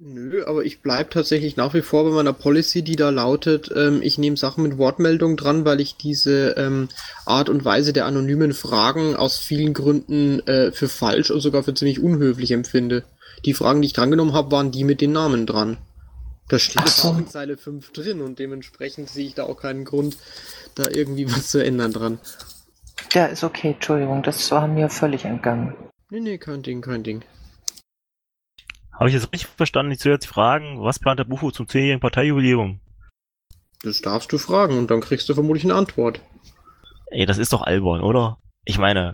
Nö, 0.00 0.44
aber 0.46 0.64
ich 0.64 0.80
bleib 0.80 1.10
tatsächlich 1.10 1.56
nach 1.56 1.74
wie 1.74 1.82
vor 1.82 2.04
bei 2.04 2.10
meiner 2.10 2.32
Policy, 2.32 2.82
die 2.82 2.94
da 2.94 3.10
lautet, 3.10 3.68
ähm, 3.74 4.00
ich 4.00 4.16
nehme 4.16 4.36
Sachen 4.36 4.62
mit 4.62 4.78
Wortmeldung 4.78 5.36
dran, 5.36 5.64
weil 5.64 5.80
ich 5.80 5.96
diese 5.96 6.50
ähm, 6.56 6.88
Art 7.26 7.48
und 7.48 7.64
Weise 7.64 7.92
der 7.92 8.06
anonymen 8.06 8.52
Fragen 8.52 9.16
aus 9.16 9.38
vielen 9.38 9.74
Gründen 9.74 10.38
äh, 10.46 10.70
für 10.70 10.88
falsch 10.88 11.32
und 11.32 11.40
sogar 11.40 11.64
für 11.64 11.74
ziemlich 11.74 12.00
unhöflich 12.00 12.52
empfinde. 12.52 13.02
Die 13.44 13.54
Fragen, 13.54 13.82
die 13.82 13.86
ich 13.86 13.92
drangenommen 13.92 14.34
habe, 14.34 14.52
waren 14.52 14.70
die 14.70 14.84
mit 14.84 15.00
den 15.00 15.10
Namen 15.10 15.46
dran. 15.46 15.78
Da 16.48 16.58
steht 16.58 16.88
so. 16.88 17.08
auch 17.08 17.18
in 17.18 17.28
Zeile 17.28 17.56
5 17.56 17.92
drin 17.92 18.22
und 18.22 18.38
dementsprechend 18.38 19.10
sehe 19.10 19.26
ich 19.26 19.34
da 19.34 19.44
auch 19.44 19.60
keinen 19.60 19.84
Grund, 19.84 20.16
da 20.74 20.88
irgendwie 20.88 21.26
was 21.32 21.48
zu 21.48 21.62
ändern 21.62 21.92
dran. 21.92 22.18
Ja, 23.12 23.26
ist 23.26 23.44
okay, 23.44 23.72
Entschuldigung, 23.72 24.22
das 24.22 24.50
war 24.50 24.66
mir 24.66 24.88
völlig 24.88 25.24
entgangen. 25.24 25.74
Nee, 26.10 26.20
nee, 26.20 26.38
kein 26.38 26.62
Ding, 26.62 26.80
kein 26.80 27.02
Ding. 27.02 27.22
Habe 28.92 29.08
ich 29.08 29.14
jetzt 29.14 29.32
richtig 29.32 29.46
verstanden? 29.46 29.92
Ich 29.92 30.00
soll 30.00 30.12
jetzt 30.12 30.26
fragen, 30.26 30.82
was 30.82 30.98
plant 30.98 31.20
der 31.20 31.24
Bufo 31.24 31.52
zum 31.52 31.66
10-jährigen 31.66 32.00
Parteijubiläum? 32.00 32.80
Das 33.82 34.00
darfst 34.00 34.32
du 34.32 34.38
fragen 34.38 34.76
und 34.76 34.90
dann 34.90 35.00
kriegst 35.00 35.28
du 35.28 35.34
vermutlich 35.34 35.64
eine 35.64 35.74
Antwort. 35.74 36.20
Ey, 37.10 37.24
das 37.24 37.38
ist 37.38 37.52
doch 37.52 37.62
albern, 37.62 38.00
oder? 38.00 38.38
Ich 38.64 38.78
meine, 38.78 39.12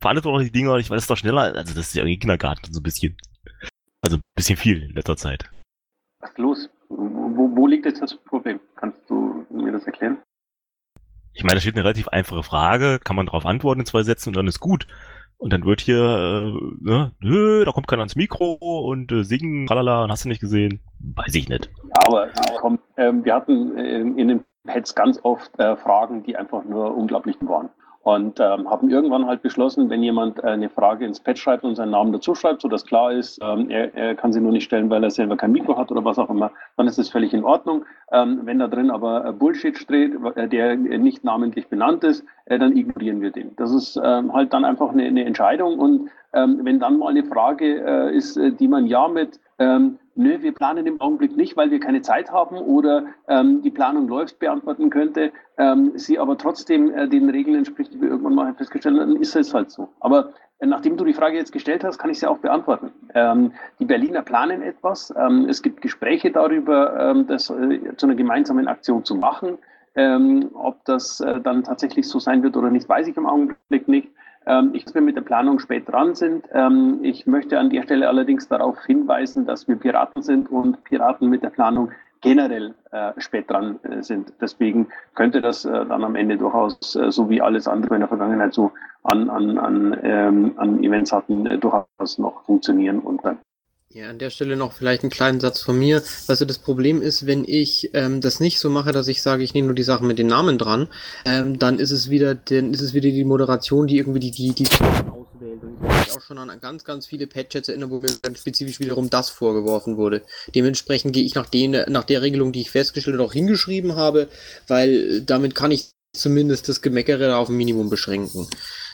beantwortet 0.00 0.40
doch 0.40 0.42
die 0.42 0.50
Dinger, 0.50 0.76
ich 0.76 0.88
weiß, 0.88 0.96
das 0.96 1.04
ist 1.04 1.10
doch 1.10 1.18
schneller, 1.18 1.54
also 1.54 1.74
das 1.74 1.88
ist 1.88 1.94
ja 1.94 2.04
wie 2.06 2.18
Kindergarten, 2.18 2.72
so 2.72 2.80
ein 2.80 2.82
bisschen. 2.82 3.16
Also 4.00 4.16
ein 4.16 4.22
bisschen 4.34 4.56
viel 4.56 4.82
in 4.82 4.94
letzter 4.94 5.16
Zeit. 5.18 5.50
Was 6.20 6.30
ist 6.30 6.38
los? 6.38 6.70
Wo, 6.88 7.50
wo 7.56 7.66
liegt 7.66 7.86
jetzt 7.86 8.02
das 8.02 8.14
Problem? 8.14 8.60
Kannst 8.76 9.08
du 9.08 9.46
mir 9.50 9.72
das 9.72 9.84
erklären? 9.84 10.18
Ich 11.32 11.44
meine, 11.44 11.54
da 11.54 11.60
steht 11.60 11.74
eine 11.74 11.84
relativ 11.84 12.08
einfache 12.08 12.42
Frage, 12.42 12.98
kann 13.02 13.16
man 13.16 13.26
darauf 13.26 13.46
antworten 13.46 13.80
in 13.80 13.86
zwei 13.86 14.02
Sätzen 14.02 14.30
und 14.30 14.36
dann 14.36 14.46
ist 14.48 14.60
gut. 14.60 14.86
Und 15.38 15.54
dann 15.54 15.64
wird 15.64 15.80
hier, 15.80 15.96
äh, 15.96 16.52
ne, 16.80 17.12
nö, 17.20 17.64
da 17.64 17.72
kommt 17.72 17.88
keiner 17.88 18.02
ans 18.02 18.16
Mikro 18.16 18.52
und 18.52 19.10
äh, 19.10 19.24
singen, 19.24 19.66
tralala, 19.66 20.04
und 20.04 20.10
hast 20.10 20.26
du 20.26 20.28
nicht 20.28 20.40
gesehen? 20.40 20.80
Weiß 20.98 21.34
ich 21.34 21.48
nicht. 21.48 21.70
Aber 21.92 22.28
komm, 22.58 22.78
ähm, 22.98 23.24
wir 23.24 23.34
hatten 23.34 23.78
äh, 23.78 24.00
in 24.00 24.28
den 24.28 24.44
Pads 24.66 24.94
ganz 24.94 25.18
oft 25.22 25.58
äh, 25.58 25.76
Fragen, 25.76 26.24
die 26.24 26.36
einfach 26.36 26.62
nur 26.64 26.94
unglaublich 26.94 27.36
waren. 27.40 27.70
Und 28.02 28.40
ähm, 28.40 28.70
haben 28.70 28.88
irgendwann 28.88 29.26
halt 29.26 29.42
beschlossen, 29.42 29.90
wenn 29.90 30.02
jemand 30.02 30.38
äh, 30.38 30.48
eine 30.48 30.70
Frage 30.70 31.04
ins 31.04 31.20
Pad 31.20 31.38
schreibt 31.38 31.64
und 31.64 31.74
seinen 31.74 31.90
Namen 31.90 32.12
dazu 32.12 32.34
schreibt, 32.34 32.62
sodass 32.62 32.86
klar 32.86 33.12
ist, 33.12 33.38
ähm, 33.42 33.68
er, 33.68 33.94
er 33.94 34.14
kann 34.14 34.32
sie 34.32 34.40
nur 34.40 34.52
nicht 34.52 34.64
stellen, 34.64 34.88
weil 34.88 35.04
er 35.04 35.10
selber 35.10 35.36
kein 35.36 35.52
Mikro 35.52 35.76
hat 35.76 35.90
oder 35.90 36.02
was 36.02 36.18
auch 36.18 36.30
immer, 36.30 36.50
dann 36.78 36.86
ist 36.86 36.98
das 36.98 37.10
völlig 37.10 37.34
in 37.34 37.44
Ordnung. 37.44 37.84
Ähm, 38.10 38.40
wenn 38.44 38.58
da 38.58 38.68
drin 38.68 38.90
aber 38.90 39.26
äh, 39.26 39.32
Bullshit 39.32 39.76
steht, 39.76 40.14
äh, 40.34 40.48
der 40.48 40.76
nicht 40.76 41.24
namentlich 41.24 41.68
benannt 41.68 42.02
ist, 42.02 42.24
äh, 42.50 42.58
dann 42.58 42.76
ignorieren 42.76 43.20
wir 43.20 43.30
den. 43.30 43.54
Das 43.56 43.72
ist 43.72 43.98
ähm, 44.02 44.32
halt 44.32 44.52
dann 44.52 44.64
einfach 44.64 44.90
eine, 44.90 45.04
eine 45.04 45.24
Entscheidung. 45.24 45.78
Und 45.78 46.10
ähm, 46.32 46.60
wenn 46.62 46.80
dann 46.80 46.98
mal 46.98 47.08
eine 47.08 47.24
Frage 47.24 47.80
äh, 47.82 48.16
ist, 48.16 48.36
äh, 48.36 48.52
die 48.52 48.68
man 48.68 48.86
ja 48.86 49.08
mit 49.08 49.40
ähm, 49.58 49.98
nö, 50.16 50.42
wir 50.42 50.52
planen 50.52 50.86
im 50.86 51.00
Augenblick 51.00 51.36
nicht, 51.36 51.56
weil 51.56 51.70
wir 51.70 51.80
keine 51.80 52.02
Zeit 52.02 52.30
haben 52.32 52.56
oder 52.56 53.04
ähm, 53.28 53.62
die 53.62 53.70
Planung 53.70 54.08
läuft, 54.08 54.38
beantworten 54.38 54.90
könnte, 54.90 55.32
ähm, 55.58 55.92
sie 55.94 56.18
aber 56.18 56.36
trotzdem 56.38 56.92
äh, 56.92 57.08
den 57.08 57.30
Regeln 57.30 57.56
entspricht, 57.56 57.92
die 57.94 58.00
wir 58.00 58.08
irgendwann 58.08 58.34
mal 58.34 58.54
festgestellt 58.54 58.96
haben, 58.96 59.12
dann 59.12 59.20
ist 59.20 59.36
es 59.36 59.54
halt 59.54 59.70
so. 59.70 59.88
Aber 60.00 60.32
äh, 60.58 60.66
nachdem 60.66 60.96
du 60.96 61.04
die 61.04 61.14
Frage 61.14 61.36
jetzt 61.36 61.52
gestellt 61.52 61.84
hast, 61.84 61.98
kann 61.98 62.10
ich 62.10 62.18
sie 62.18 62.26
auch 62.26 62.38
beantworten. 62.38 62.90
Ähm, 63.14 63.52
die 63.78 63.84
Berliner 63.84 64.22
planen 64.22 64.62
etwas. 64.62 65.12
Ähm, 65.16 65.46
es 65.48 65.62
gibt 65.62 65.82
Gespräche 65.82 66.30
darüber, 66.30 67.10
ähm, 67.10 67.26
das 67.26 67.50
äh, 67.50 67.96
zu 67.96 68.06
einer 68.06 68.16
gemeinsamen 68.16 68.66
Aktion 68.66 69.04
zu 69.04 69.14
machen. 69.14 69.58
Ähm, 69.96 70.50
ob 70.54 70.84
das 70.84 71.20
äh, 71.20 71.40
dann 71.40 71.64
tatsächlich 71.64 72.08
so 72.08 72.18
sein 72.18 72.42
wird 72.42 72.56
oder 72.56 72.70
nicht, 72.70 72.88
weiß 72.88 73.08
ich 73.08 73.16
im 73.16 73.26
Augenblick 73.26 73.88
nicht. 73.88 74.08
Ähm, 74.46 74.70
ich, 74.72 74.84
dass 74.84 74.94
wir 74.94 75.02
mit 75.02 75.16
der 75.16 75.22
Planung 75.22 75.58
spät 75.58 75.88
dran 75.88 76.14
sind. 76.14 76.46
Ähm, 76.52 77.00
ich 77.02 77.26
möchte 77.26 77.58
an 77.58 77.70
der 77.70 77.82
Stelle 77.82 78.08
allerdings 78.08 78.48
darauf 78.48 78.78
hinweisen, 78.86 79.46
dass 79.46 79.68
wir 79.68 79.76
Piraten 79.76 80.22
sind 80.22 80.50
und 80.50 80.82
Piraten 80.84 81.28
mit 81.28 81.42
der 81.42 81.50
Planung 81.50 81.90
generell 82.20 82.74
äh, 82.90 83.12
spät 83.18 83.50
dran 83.50 83.78
äh, 83.82 84.02
sind. 84.02 84.32
Deswegen 84.40 84.88
könnte 85.14 85.40
das 85.40 85.64
äh, 85.64 85.86
dann 85.86 86.04
am 86.04 86.16
Ende 86.16 86.36
durchaus, 86.36 86.94
äh, 86.94 87.10
so 87.10 87.28
wie 87.30 87.40
alles 87.40 87.66
andere 87.66 87.94
in 87.94 88.00
der 88.00 88.08
Vergangenheit 88.08 88.54
so 88.54 88.72
an, 89.02 89.30
an, 89.30 89.58
an, 89.58 89.98
ähm, 90.02 90.52
an 90.56 90.84
Events 90.84 91.12
hatten, 91.12 91.46
äh, 91.46 91.58
durchaus 91.58 92.18
noch 92.18 92.44
funktionieren 92.44 92.98
und 93.00 93.24
dann 93.24 93.38
Ja, 93.92 94.08
an 94.08 94.20
der 94.20 94.30
Stelle 94.30 94.54
noch 94.54 94.72
vielleicht 94.72 95.02
einen 95.02 95.10
kleinen 95.10 95.40
Satz 95.40 95.62
von 95.62 95.76
mir. 95.76 96.00
Also 96.28 96.44
das 96.44 96.58
Problem 96.58 97.02
ist, 97.02 97.26
wenn 97.26 97.44
ich 97.44 97.90
ähm, 97.92 98.20
das 98.20 98.38
nicht 98.38 98.60
so 98.60 98.70
mache, 98.70 98.92
dass 98.92 99.08
ich 99.08 99.20
sage, 99.20 99.42
ich 99.42 99.52
nehme 99.52 99.66
nur 99.66 99.74
die 99.74 99.82
Sachen 99.82 100.06
mit 100.06 100.16
den 100.20 100.28
Namen 100.28 100.58
dran, 100.58 100.86
ähm, 101.24 101.58
dann 101.58 101.80
ist 101.80 101.90
es 101.90 102.08
wieder, 102.08 102.36
dann 102.36 102.72
ist 102.72 102.82
es 102.82 102.94
wieder 102.94 103.10
die 103.10 103.24
Moderation, 103.24 103.88
die 103.88 103.98
irgendwie 103.98 104.20
die 104.20 104.30
die 104.30 104.52
die 104.52 104.66
auswählt. 104.66 105.64
Und 105.64 105.78
ich 105.82 106.06
mich 106.06 106.16
auch 106.16 106.22
schon 106.22 106.38
an 106.38 106.60
ganz 106.60 106.84
ganz 106.84 107.04
viele 107.04 107.26
Patchets 107.26 107.68
erinnert, 107.68 107.90
wo 107.90 107.98
mir 107.98 108.06
dann 108.22 108.36
spezifisch 108.36 108.78
wiederum 108.78 109.10
das 109.10 109.28
vorgeworfen 109.28 109.96
wurde. 109.96 110.22
Dementsprechend 110.54 111.12
gehe 111.12 111.24
ich 111.24 111.34
nach 111.34 111.46
den 111.46 111.72
nach 111.88 112.04
der 112.04 112.22
Regelung, 112.22 112.52
die 112.52 112.60
ich 112.60 112.70
festgestellt 112.70 113.16
und 113.16 113.26
auch 113.26 113.32
hingeschrieben 113.32 113.96
habe, 113.96 114.28
weil 114.68 115.20
damit 115.22 115.56
kann 115.56 115.72
ich 115.72 115.90
zumindest 116.12 116.68
das 116.68 116.80
Gemeckere 116.80 117.36
auf 117.36 117.48
ein 117.48 117.56
Minimum 117.56 117.90
beschränken. 117.90 118.46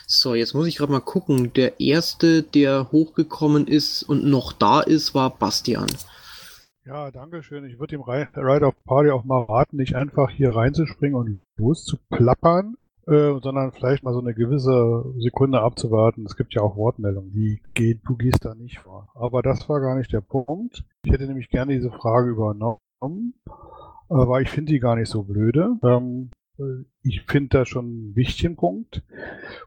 So, 0.09 0.35
jetzt 0.35 0.53
muss 0.53 0.67
ich 0.67 0.77
gerade 0.77 0.91
mal 0.93 1.01
gucken. 1.01 1.51
Der 1.53 1.81
erste, 1.81 2.41
der 2.41 2.93
hochgekommen 2.93 3.67
ist 3.67 4.03
und 4.03 4.23
noch 4.23 4.53
da 4.53 4.79
ist, 4.79 5.13
war 5.13 5.29
Bastian. 5.37 5.87
Ja, 6.85 7.11
danke 7.11 7.43
schön. 7.43 7.65
Ich 7.65 7.77
würde 7.77 7.97
dem 7.97 8.01
Ri- 8.03 8.27
Ride 8.37 8.65
of 8.65 8.73
Party 8.85 9.09
auch 9.09 9.25
mal 9.25 9.43
raten, 9.43 9.75
nicht 9.75 9.95
einfach 9.95 10.29
hier 10.29 10.55
reinzuspringen 10.55 11.19
und 11.19 11.41
loszuplappern, 11.57 12.77
äh, 13.07 13.33
sondern 13.43 13.73
vielleicht 13.73 14.03
mal 14.03 14.13
so 14.13 14.21
eine 14.21 14.33
gewisse 14.33 15.03
Sekunde 15.17 15.59
abzuwarten. 15.59 16.25
Es 16.25 16.37
gibt 16.37 16.53
ja 16.53 16.61
auch 16.61 16.77
Wortmeldungen, 16.77 17.33
die 17.33 17.61
geht, 17.73 17.99
du 18.07 18.15
gehst 18.15 18.45
da 18.45 18.55
nicht 18.55 18.79
vor. 18.79 19.09
Aber 19.13 19.41
das 19.41 19.67
war 19.67 19.81
gar 19.81 19.97
nicht 19.97 20.13
der 20.13 20.21
Punkt. 20.21 20.85
Ich 21.03 21.11
hätte 21.11 21.27
nämlich 21.27 21.49
gerne 21.49 21.73
diese 21.73 21.91
Frage 21.91 22.29
übernommen, 22.29 23.33
aber 24.07 24.39
ich 24.39 24.49
finde 24.49 24.71
die 24.71 24.79
gar 24.79 24.95
nicht 24.95 25.09
so 25.09 25.23
blöde. 25.23 25.75
Ähm, 25.83 26.29
äh, 26.31 26.36
ich 27.03 27.23
finde 27.23 27.59
das 27.59 27.69
schon 27.69 27.85
einen 27.85 28.15
wichtigen 28.15 28.55
Punkt. 28.55 29.03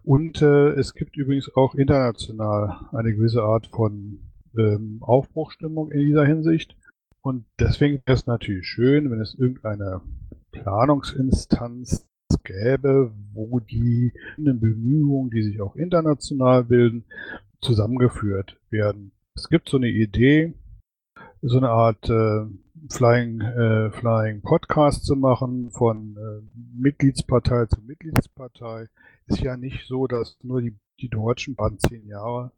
Und 0.02 0.42
äh, 0.42 0.70
es 0.70 0.94
gibt 0.94 1.16
übrigens 1.16 1.54
auch 1.54 1.74
international 1.74 2.88
eine 2.92 3.14
gewisse 3.14 3.42
Art 3.42 3.66
von 3.68 4.20
ähm, 4.56 4.98
Aufbruchstimmung 5.00 5.90
in 5.90 6.00
dieser 6.00 6.24
Hinsicht. 6.24 6.76
Und 7.22 7.44
deswegen 7.58 8.02
wäre 8.06 8.16
es 8.16 8.26
natürlich 8.26 8.66
schön, 8.66 9.10
wenn 9.10 9.20
es 9.20 9.34
irgendeine 9.34 10.00
Planungsinstanz 10.52 12.06
gäbe, 12.44 13.12
wo 13.32 13.60
die 13.60 14.12
Bemühungen, 14.36 15.30
die 15.30 15.42
sich 15.42 15.60
auch 15.60 15.76
international 15.76 16.64
bilden, 16.64 17.04
zusammengeführt 17.60 18.58
werden. 18.70 19.12
Es 19.36 19.48
gibt 19.48 19.68
so 19.68 19.76
eine 19.76 19.88
Idee, 19.88 20.54
so 21.42 21.58
eine 21.58 21.70
Art 21.70 22.08
äh, 22.08 22.46
Flying, 22.88 23.40
äh, 23.40 23.90
Flying 23.90 24.40
Podcast 24.42 25.04
zu 25.04 25.16
machen 25.16 25.70
von 25.70 26.16
äh, 26.16 26.42
Mitgliedspartei 26.74 27.66
zu 27.66 27.80
Mitgliedspartei. 27.82 28.88
Ist 29.26 29.40
ja 29.40 29.56
nicht 29.56 29.86
so, 29.86 30.06
dass 30.06 30.38
nur 30.42 30.62
die, 30.62 30.76
die 31.00 31.08
Deutschen 31.08 31.56
waren 31.58 31.78
zehn 31.78 32.06
Jahre 32.06 32.52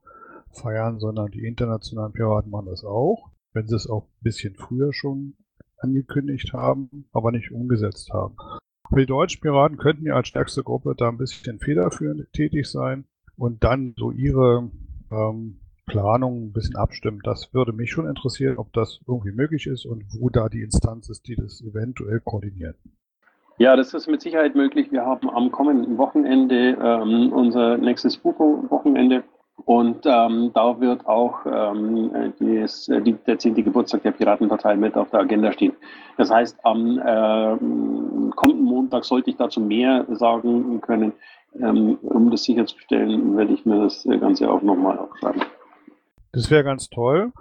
feiern, 0.52 1.00
sondern 1.00 1.30
die 1.30 1.46
internationalen 1.46 2.12
Piraten 2.12 2.50
machen 2.50 2.66
das 2.66 2.84
auch, 2.84 3.30
wenn 3.52 3.66
sie 3.66 3.76
es 3.76 3.88
auch 3.88 4.04
ein 4.04 4.22
bisschen 4.22 4.54
früher 4.54 4.92
schon 4.92 5.34
angekündigt 5.78 6.52
haben, 6.52 7.06
aber 7.12 7.32
nicht 7.32 7.50
umgesetzt 7.50 8.12
haben. 8.12 8.36
Aber 8.84 9.00
die 9.00 9.06
deutschen 9.06 9.40
Piraten 9.40 9.78
könnten 9.78 10.06
ja 10.06 10.14
als 10.14 10.28
stärkste 10.28 10.62
Gruppe 10.62 10.94
da 10.96 11.08
ein 11.08 11.18
bisschen 11.18 11.58
federführend 11.58 12.32
tätig 12.32 12.66
sein 12.66 13.06
und 13.36 13.64
dann 13.64 13.94
so 13.96 14.10
ihre 14.10 14.70
ähm, 15.10 15.61
Planung 15.86 16.46
ein 16.46 16.52
bisschen 16.52 16.76
abstimmen. 16.76 17.20
Das 17.24 17.52
würde 17.52 17.72
mich 17.72 17.90
schon 17.90 18.08
interessieren, 18.08 18.58
ob 18.58 18.72
das 18.72 19.00
irgendwie 19.06 19.32
möglich 19.32 19.66
ist 19.66 19.84
und 19.84 20.04
wo 20.18 20.28
da 20.28 20.48
die 20.48 20.62
Instanz 20.62 21.08
ist, 21.08 21.26
die 21.26 21.36
das 21.36 21.60
eventuell 21.60 22.20
koordiniert. 22.20 22.76
Ja, 23.58 23.76
das 23.76 23.92
ist 23.94 24.08
mit 24.08 24.22
Sicherheit 24.22 24.54
möglich. 24.54 24.90
Wir 24.90 25.04
haben 25.04 25.28
am 25.28 25.52
kommenden 25.52 25.98
Wochenende 25.98 26.76
ähm, 26.82 27.32
unser 27.32 27.76
nächstes 27.76 28.16
Bufo-Wochenende 28.16 29.24
und 29.64 30.06
ähm, 30.06 30.50
da 30.54 30.80
wird 30.80 31.06
auch 31.06 31.46
ähm, 31.46 32.32
dies, 32.40 32.86
die, 32.86 33.12
der 33.12 33.38
10. 33.38 33.54
Geburtstag 33.54 34.02
der 34.02 34.12
Piratenpartei 34.12 34.76
mit 34.76 34.96
auf 34.96 35.10
der 35.10 35.20
Agenda 35.20 35.52
stehen. 35.52 35.74
Das 36.16 36.30
heißt, 36.30 36.58
am 36.64 36.98
äh, 36.98 38.30
kommenden 38.34 38.64
Montag 38.64 39.04
sollte 39.04 39.30
ich 39.30 39.36
dazu 39.36 39.60
mehr 39.60 40.06
sagen 40.10 40.80
können. 40.80 41.12
Ähm, 41.60 41.98
um 42.02 42.30
das 42.30 42.44
sicherzustellen, 42.44 43.36
werde 43.36 43.52
ich 43.52 43.66
mir 43.66 43.82
das 43.84 44.04
Ganze 44.04 44.50
auch 44.50 44.62
nochmal 44.62 44.98
aufschreiben. 44.98 45.42
Das 46.32 46.50
wäre 46.50 46.64
ganz 46.64 46.88
toll. 46.88 47.32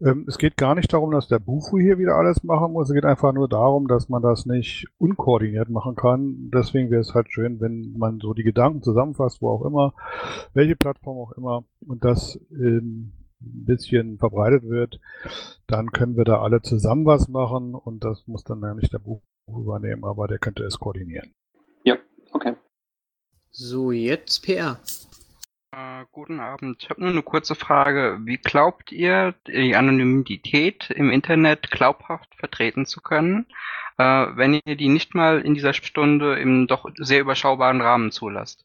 Ähm, 0.00 0.24
es 0.28 0.38
geht 0.38 0.56
gar 0.56 0.74
nicht 0.74 0.92
darum, 0.92 1.10
dass 1.10 1.28
der 1.28 1.38
Bufu 1.38 1.78
hier 1.78 1.98
wieder 1.98 2.14
alles 2.14 2.44
machen 2.44 2.72
muss. 2.72 2.88
Es 2.88 2.94
geht 2.94 3.04
einfach 3.04 3.32
nur 3.32 3.48
darum, 3.48 3.88
dass 3.88 4.08
man 4.08 4.22
das 4.22 4.46
nicht 4.46 4.86
unkoordiniert 4.98 5.68
machen 5.70 5.96
kann. 5.96 6.50
Deswegen 6.54 6.90
wäre 6.90 7.00
es 7.00 7.14
halt 7.14 7.32
schön, 7.32 7.60
wenn 7.60 7.94
man 7.96 8.20
so 8.20 8.32
die 8.32 8.44
Gedanken 8.44 8.82
zusammenfasst, 8.82 9.42
wo 9.42 9.50
auch 9.50 9.64
immer, 9.64 9.94
welche 10.54 10.76
Plattform 10.76 11.18
auch 11.18 11.32
immer, 11.32 11.64
und 11.86 12.04
das 12.04 12.40
ein 12.50 13.12
bisschen 13.40 14.18
verbreitet 14.18 14.68
wird. 14.68 15.00
Dann 15.66 15.90
können 15.90 16.16
wir 16.16 16.24
da 16.24 16.40
alle 16.42 16.62
zusammen 16.62 17.04
was 17.04 17.28
machen 17.28 17.74
und 17.74 18.04
das 18.04 18.26
muss 18.26 18.44
dann 18.44 18.60
nicht 18.76 18.92
der 18.92 18.98
Bufu 19.00 19.22
übernehmen, 19.48 20.04
aber 20.04 20.28
der 20.28 20.38
könnte 20.38 20.64
es 20.64 20.78
koordinieren. 20.78 21.34
Ja, 21.84 21.96
okay. 22.32 22.54
So, 23.50 23.90
jetzt 23.90 24.44
PR. 24.44 24.78
Äh, 25.72 26.06
guten 26.12 26.40
Abend. 26.40 26.82
Ich 26.82 26.90
habe 26.90 27.00
nur 27.02 27.10
eine 27.10 27.22
kurze 27.22 27.54
Frage. 27.54 28.18
Wie 28.22 28.38
glaubt 28.38 28.90
ihr, 28.90 29.34
die 29.46 29.76
Anonymität 29.76 30.90
im 30.90 31.10
Internet 31.10 31.70
glaubhaft 31.70 32.34
vertreten 32.36 32.86
zu 32.86 33.02
können, 33.02 33.46
äh, 33.98 34.04
wenn 34.04 34.60
ihr 34.64 34.76
die 34.76 34.88
nicht 34.88 35.14
mal 35.14 35.40
in 35.40 35.54
dieser 35.54 35.74
Stunde 35.74 36.38
im 36.38 36.66
doch 36.68 36.88
sehr 36.96 37.20
überschaubaren 37.20 37.82
Rahmen 37.82 38.12
zulasst? 38.12 38.64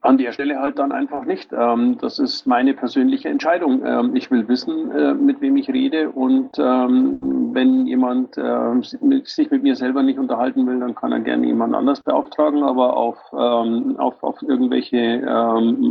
An 0.00 0.16
der 0.16 0.32
Stelle 0.32 0.60
halt 0.60 0.78
dann 0.78 0.92
einfach 0.92 1.24
nicht. 1.24 1.52
Ähm, 1.52 1.98
das 2.00 2.18
ist 2.18 2.46
meine 2.46 2.74
persönliche 2.74 3.28
Entscheidung. 3.28 3.84
Ähm, 3.84 4.14
ich 4.14 4.30
will 4.30 4.46
wissen, 4.46 4.90
äh, 4.92 5.14
mit 5.14 5.40
wem 5.40 5.56
ich 5.56 5.68
rede 5.68 6.10
und 6.10 6.50
ähm, 6.58 7.18
wenn 7.52 7.86
jemand 7.86 8.34
sich 8.34 9.50
mit 9.50 9.62
mir 9.62 9.74
selber 9.74 10.02
nicht 10.02 10.18
unterhalten 10.18 10.66
will, 10.66 10.78
dann 10.78 10.94
kann 10.94 11.12
er 11.12 11.20
gerne 11.20 11.46
jemand 11.46 11.74
anders 11.74 12.00
beauftragen, 12.02 12.62
aber 12.62 12.96
auf, 12.96 13.18
auf, 13.32 14.22
auf 14.22 14.42
irgendwelche 14.42 15.22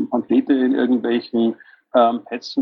Pamphlete 0.09 0.53
in 0.53 0.73
irgendwelchen 0.73 1.55
ähm, 1.93 2.21
Pads 2.25 2.59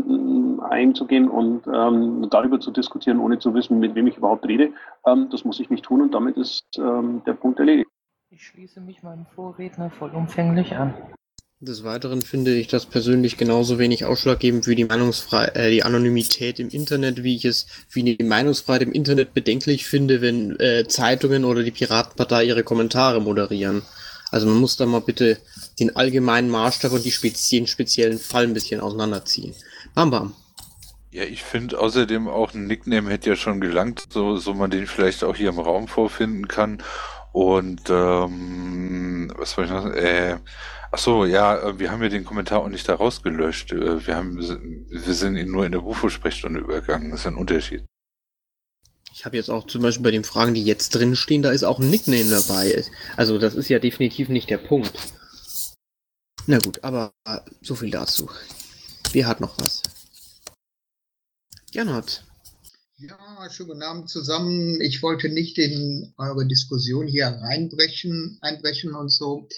einzugehen 0.70 1.28
und 1.28 1.66
ähm, 1.66 2.28
darüber 2.30 2.58
zu 2.58 2.70
diskutieren, 2.70 3.18
ohne 3.18 3.38
zu 3.38 3.54
wissen, 3.54 3.78
mit 3.78 3.94
wem 3.94 4.06
ich 4.06 4.16
überhaupt 4.16 4.46
rede, 4.46 4.72
ähm, 5.06 5.28
das 5.30 5.44
muss 5.44 5.60
ich 5.60 5.68
nicht 5.68 5.84
tun 5.84 6.00
und 6.00 6.14
damit 6.14 6.36
ist 6.36 6.64
ähm, 6.78 7.22
der 7.26 7.34
Punkt 7.34 7.58
erledigt. 7.58 7.90
Ich 8.30 8.46
schließe 8.46 8.80
mich 8.80 9.02
meinem 9.02 9.26
Vorredner 9.26 9.90
vollumfänglich 9.90 10.76
an. 10.76 10.94
Des 11.58 11.84
Weiteren 11.84 12.20
finde 12.20 12.54
ich 12.54 12.68
das 12.68 12.84
persönlich 12.84 13.38
genauso 13.38 13.78
wenig 13.78 14.04
ausschlaggebend 14.04 14.66
wie 14.66 14.74
die 14.74 14.84
Meinungsfreiheit, 14.84 15.56
äh, 15.56 15.70
die 15.70 15.84
Anonymität 15.84 16.60
im 16.60 16.68
Internet, 16.68 17.22
wie 17.22 17.34
ich 17.34 17.46
es 17.46 17.66
wie 17.90 18.02
die 18.02 18.22
Meinungsfreiheit 18.22 18.82
im 18.82 18.92
Internet 18.92 19.32
bedenklich 19.32 19.86
finde, 19.86 20.20
wenn 20.20 20.60
äh, 20.60 20.86
Zeitungen 20.86 21.46
oder 21.46 21.62
die 21.62 21.70
Piratenpartei 21.70 22.44
ihre 22.44 22.62
Kommentare 22.62 23.22
moderieren. 23.22 23.80
Also 24.30 24.46
man 24.46 24.58
muss 24.58 24.76
da 24.76 24.84
mal 24.84 25.00
bitte 25.00 25.38
den 25.80 25.96
allgemeinen 25.96 26.50
Maßstab 26.50 26.92
und 26.92 27.06
die 27.06 27.10
spezi 27.10 27.56
den 27.56 27.66
speziellen 27.66 28.18
Fall 28.18 28.44
ein 28.44 28.52
bisschen 28.52 28.82
auseinanderziehen. 28.82 29.54
Bam 29.94 30.10
bam. 30.10 30.34
Ja, 31.10 31.22
ich 31.22 31.42
finde 31.42 31.78
außerdem 31.78 32.28
auch 32.28 32.52
ein 32.52 32.66
Nickname 32.66 33.08
hätte 33.10 33.30
ja 33.30 33.36
schon 33.36 33.62
gelangt, 33.62 34.04
so, 34.10 34.36
so 34.36 34.52
man 34.52 34.70
den 34.70 34.86
vielleicht 34.86 35.24
auch 35.24 35.34
hier 35.34 35.48
im 35.48 35.58
Raum 35.58 35.88
vorfinden 35.88 36.48
kann. 36.48 36.82
Und 37.36 37.90
ähm, 37.90 39.30
was 39.36 39.58
wollte 39.58 39.74
ich 39.74 39.78
noch? 39.78 39.92
Äh, 39.92 40.38
Ach 40.90 40.98
so, 40.98 41.26
ja, 41.26 41.58
äh, 41.58 41.78
wir 41.78 41.90
haben 41.90 42.02
ja 42.02 42.08
den 42.08 42.24
Kommentar 42.24 42.60
auch 42.60 42.68
nicht 42.68 42.88
da 42.88 42.94
rausgelöscht. 42.94 43.72
Äh, 43.72 44.06
wir 44.06 44.16
haben, 44.16 44.38
wir 44.38 45.14
sind 45.14 45.36
ihn 45.36 45.50
nur 45.50 45.66
in 45.66 45.72
der 45.72 45.84
UFO-Sprechstunde 45.84 46.60
übergangen. 46.60 47.10
Das 47.10 47.20
ist 47.20 47.26
ein 47.26 47.34
Unterschied. 47.34 47.84
Ich 49.12 49.26
habe 49.26 49.36
jetzt 49.36 49.50
auch 49.50 49.66
zum 49.66 49.82
Beispiel 49.82 50.04
bei 50.04 50.10
den 50.12 50.24
Fragen, 50.24 50.54
die 50.54 50.64
jetzt 50.64 50.94
drin 50.94 51.14
stehen, 51.14 51.42
da 51.42 51.50
ist 51.50 51.64
auch 51.64 51.78
ein 51.78 51.90
Nickname 51.90 52.30
dabei. 52.30 52.82
Also 53.18 53.38
das 53.38 53.54
ist 53.54 53.68
ja 53.68 53.80
definitiv 53.80 54.30
nicht 54.30 54.48
der 54.48 54.56
Punkt. 54.56 54.96
Na 56.46 56.58
gut, 56.58 56.82
aber 56.82 57.12
so 57.60 57.74
viel 57.74 57.90
dazu. 57.90 58.30
Wer 59.12 59.26
hat 59.26 59.40
noch 59.40 59.58
was? 59.58 59.82
Gernot. 61.70 62.25
Ja, 62.98 63.50
schönen 63.50 63.68
guten 63.68 63.82
Abend 63.82 64.08
zusammen. 64.08 64.80
Ich 64.80 65.02
wollte 65.02 65.28
nicht 65.28 65.58
in 65.58 66.14
eure 66.16 66.46
Diskussion 66.46 67.06
hier 67.06 67.26
reinbrechen, 67.26 68.38
einbrechen 68.40 68.94
und 68.94 69.10
so 69.10 69.48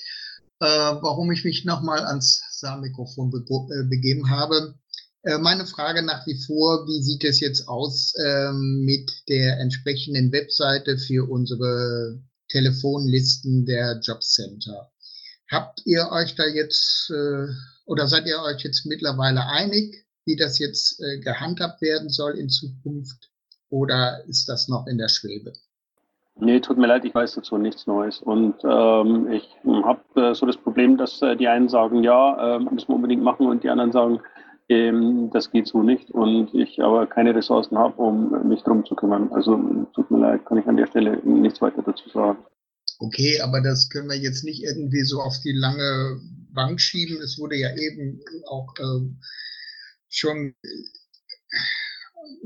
äh, 0.61 0.66
warum 0.66 1.31
ich 1.31 1.44
mich 1.44 1.64
nochmal 1.64 2.05
ans 2.05 2.42
Saalmikrofon 2.51 3.31
be 3.31 3.38
äh, 3.38 3.85
begeben 3.85 4.31
habe. 4.31 4.74
Äh, 5.22 5.38
meine 5.38 5.66
Frage 5.66 6.03
nach 6.03 6.27
wie 6.27 6.40
vor, 6.46 6.87
wie 6.87 7.03
sieht 7.03 7.24
es 7.24 7.40
jetzt 7.40 7.68
aus 7.68 8.14
äh, 8.16 8.53
mit 8.53 9.11
der 9.29 9.61
entsprechenden 9.61 10.33
Webseite 10.33 10.98
für 10.98 11.29
unsere 11.31 12.20
Telefonlisten 12.48 13.66
der 13.66 14.01
Jobcenter? 14.01 14.90
Habt 15.51 15.83
ihr 15.87 16.11
euch 16.11 16.35
da 16.35 16.46
jetzt 16.46 17.11
äh, 17.11 17.46
oder 17.87 18.07
seid 18.09 18.27
ihr 18.27 18.40
euch 18.42 18.62
jetzt 18.62 18.85
mittlerweile 18.85 19.46
einig, 19.46 20.08
wie 20.29 20.37
das 20.37 20.59
jetzt 20.59 21.01
äh, 21.01 21.19
gehandhabt 21.19 21.81
werden 21.81 22.11
soll 22.11 22.38
in 22.38 22.51
Zukunft? 22.51 23.31
Oder 23.71 24.25
ist 24.29 24.49
das 24.49 24.69
noch 24.69 24.87
in 24.87 24.99
der 24.99 25.09
Schwebe? 25.09 25.53
Nee, 26.41 26.61
tut 26.61 26.79
mir 26.79 26.87
leid, 26.87 27.05
ich 27.05 27.14
weiß 27.14 27.35
dazu 27.35 27.59
nichts 27.59 27.87
Neues. 27.87 28.21
Und 28.21 28.55
ähm, 28.62 29.33
ich 29.33 29.49
habe 29.64 30.03
äh, 30.14 30.35
so 30.35 30.47
das 30.47 30.57
Problem, 30.57 30.97
dass 30.97 31.21
äh, 31.23 31.35
die 31.37 31.49
einen 31.49 31.69
sagen, 31.69 32.05
ja, 32.05 32.57
äh, 32.57 32.59
müssen 32.61 32.88
wir 32.88 32.95
unbedingt 32.95 33.23
machen 33.23 33.47
und 33.47 33.64
die 33.64 33.71
anderen 33.71 33.91
sagen, 33.91 34.21
ähm, 34.69 35.31
das 35.33 35.51
geht 35.51 35.67
so 35.67 35.83
nicht 35.83 36.11
und 36.11 36.55
ich 36.55 36.81
aber 36.81 37.07
keine 37.07 37.35
Ressourcen 37.35 37.77
habe, 37.79 38.01
um 38.01 38.49
mich 38.49 38.62
drum 38.62 38.85
zu 38.85 38.95
kümmern. 38.95 39.33
Also 39.33 39.57
tut 39.95 40.11
mir 40.11 40.21
leid, 40.21 40.47
kann 40.47 40.59
ich 40.59 40.67
an 40.67 40.77
der 40.77 40.87
Stelle 40.87 41.17
nichts 41.25 41.61
weiter 41.61 41.83
dazu 41.83 42.09
sagen. 42.11 42.38
Okay, 43.01 43.41
aber 43.41 43.61
das 43.61 43.88
können 43.88 44.09
wir 44.09 44.19
jetzt 44.19 44.45
nicht 44.45 44.62
irgendwie 44.62 45.03
so 45.03 45.21
auf 45.21 45.41
die 45.43 45.53
lange 45.53 46.21
Bank 46.53 46.81
schieben. 46.81 47.21
Es 47.23 47.38
wurde 47.38 47.57
ja 47.57 47.75
eben 47.77 48.21
auch 48.47 48.75
äh, 48.79 49.09
schon 50.09 50.55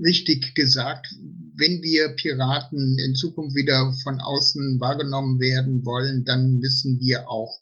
richtig 0.05 0.55
gesagt, 0.55 1.07
wenn 1.55 1.83
wir 1.83 2.11
Piraten 2.11 2.98
in 2.98 3.14
Zukunft 3.14 3.57
wieder 3.57 3.92
von 4.03 4.20
außen 4.20 4.81
wahrgenommen 4.81 5.40
werden 5.40 5.85
wollen, 5.85 6.25
dann 6.25 6.59
müssen 6.59 6.98
wir 7.01 7.29
auch 7.29 7.61